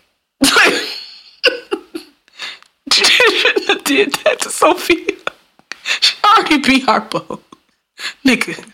[3.85, 5.24] did that to Sofia.
[5.85, 7.41] She already beat Harpo.
[8.25, 8.65] Nigga.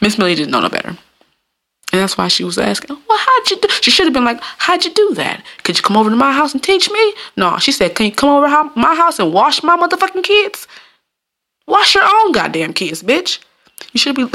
[0.00, 0.96] Miss Millie didn't know no better.
[1.90, 3.68] And that's why she was asking, well, how'd you do?
[3.80, 5.42] She should have been like, how'd you do that?
[5.62, 7.14] Could you come over to my house and teach me?
[7.36, 10.66] No, she said, can you come over to my house and wash my motherfucking kids?
[11.66, 13.38] Wash your own goddamn kids, bitch.
[13.92, 14.24] You should be.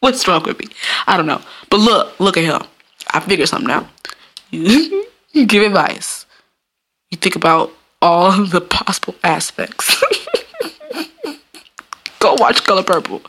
[0.00, 0.66] What's wrong with me?
[1.06, 1.40] I don't know.
[1.70, 2.62] But look, look at him.
[3.12, 3.86] I figured something out.
[4.50, 6.13] Give advice.
[7.14, 7.70] You think about
[8.02, 10.02] all the possible aspects.
[12.18, 13.22] Go watch Color Purple.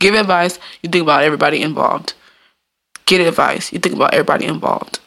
[0.00, 0.58] Give advice.
[0.82, 2.14] You think about everybody involved.
[3.06, 3.72] Get advice.
[3.72, 4.98] You think about everybody involved.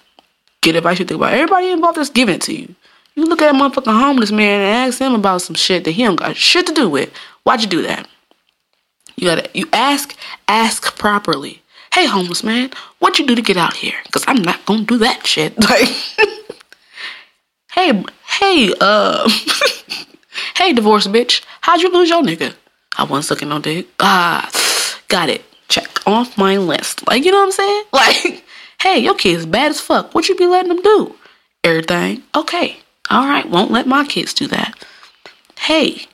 [0.62, 1.00] Get advice.
[1.00, 2.74] You think about everybody involved that's giving it to you.
[3.16, 6.06] You look at a motherfucking homeless man and ask him about some shit that he
[6.06, 7.12] don't got shit to do with.
[7.44, 8.08] Why'd you do that?
[9.18, 10.16] You gotta you ask,
[10.48, 11.62] ask properly.
[11.94, 14.00] Hey homeless man, what you do to get out here?
[14.14, 15.54] Cause I'm not gonna do that shit.
[15.70, 15.90] Like
[17.74, 18.04] Hey
[18.40, 19.30] hey uh
[20.56, 22.54] Hey divorce bitch, how'd you lose your nigga?
[22.98, 23.88] I wasn't sucking no dick.
[24.00, 24.50] Ah
[25.12, 25.44] got it.
[25.68, 27.06] Check off my list.
[27.08, 27.84] Like you know what I'm saying?
[27.94, 28.44] Like,
[28.82, 30.16] hey, your kid's bad as fuck.
[30.16, 31.16] What you be letting them do?
[31.64, 32.24] Everything.
[32.34, 32.78] Okay.
[33.10, 34.74] All right, won't let my kids do that.
[35.60, 36.08] Hey,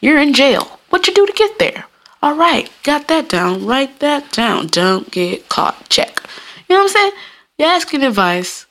[0.00, 0.80] you're in jail.
[0.88, 1.84] What you do to get there?
[2.22, 3.66] All right, got that down.
[3.66, 4.68] Write that down.
[4.68, 5.88] Don't get caught.
[5.90, 6.20] Check.
[6.68, 7.12] You know what I'm saying?
[7.58, 8.66] You're asking advice.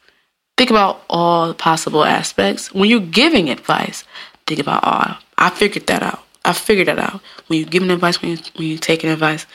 [0.58, 2.74] Think about all the possible aspects.
[2.74, 4.04] When you're giving advice,
[4.46, 5.18] think about all.
[5.38, 6.24] I figured that out.
[6.46, 7.22] I figured that out.
[7.48, 9.46] When you're giving advice, when, you, when you're taking advice,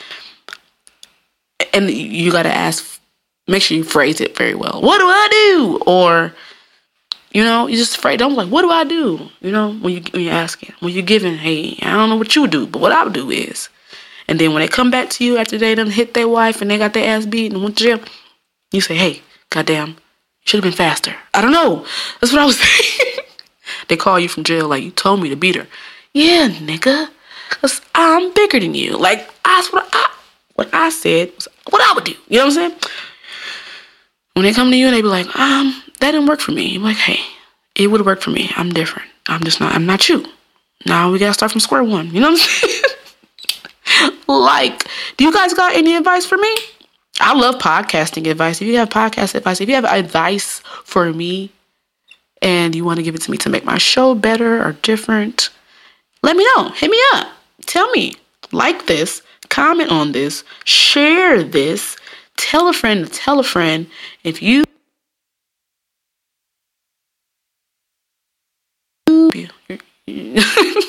[1.73, 2.99] and you got to ask,
[3.47, 4.81] make sure you phrase it very well.
[4.81, 5.79] What do I do?
[5.85, 6.33] Or
[7.31, 8.21] you know, you're just afraid.
[8.21, 9.29] I'm like, what do I do?
[9.41, 12.35] You know, when you when you're asking, when you're giving, hey, I don't know what
[12.35, 13.69] you do, but what I do is,
[14.27, 16.71] and then when they come back to you after they done hit their wife and
[16.71, 17.99] they got their ass beat and went to jail,
[18.71, 19.21] you say, hey,
[19.51, 19.95] goddamn, you
[20.49, 21.15] should have been faster.
[21.35, 21.85] I don't know.
[22.19, 23.19] That's what I was saying.
[23.87, 25.67] they call you from jail like you told me to beat her.
[26.11, 27.09] Yeah, nigga,
[27.51, 28.97] cause I'm bigger than you.
[28.97, 30.11] Like that's what I
[30.55, 32.15] what I said was what I would do.
[32.29, 32.79] You know what I'm saying?
[34.33, 36.65] When they come to you and they be like, um, that didn't work for me.
[36.69, 37.19] You're like, hey,
[37.75, 38.49] it would work for me.
[38.55, 39.07] I'm different.
[39.27, 40.25] I'm just not, I'm not you.
[40.87, 42.11] Now we gotta start from square one.
[42.11, 42.47] You know what I'm
[43.99, 44.13] saying?
[44.27, 44.87] like,
[45.17, 46.55] do you guys got any advice for me?
[47.19, 48.61] I love podcasting advice.
[48.61, 51.51] If you have podcast advice, if you have advice for me
[52.41, 55.49] and you want to give it to me to make my show better or different,
[56.23, 56.69] let me know.
[56.69, 57.27] Hit me up.
[57.65, 58.15] Tell me.
[58.51, 61.95] Like this, comment on this, share this,
[62.37, 63.85] tell a friend to tell a friend.
[64.23, 64.63] If you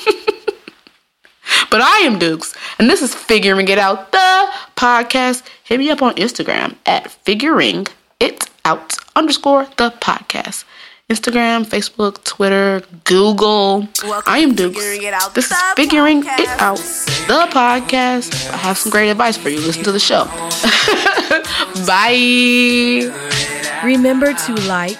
[1.71, 5.41] but I am Dukes, and this is Figuring It Out, the podcast.
[5.63, 7.87] Hit me up on Instagram at Figuring
[8.19, 10.65] It Out underscore the podcast.
[11.09, 13.87] Instagram, Facebook, Twitter, Google.
[14.27, 14.79] I am Dukes.
[15.33, 16.77] This is Figuring It Out,
[17.27, 18.51] the podcast.
[18.51, 19.59] I have some great advice for you.
[19.61, 20.25] Listen to the show.
[21.87, 23.11] Bye.
[23.83, 24.99] Remember to like,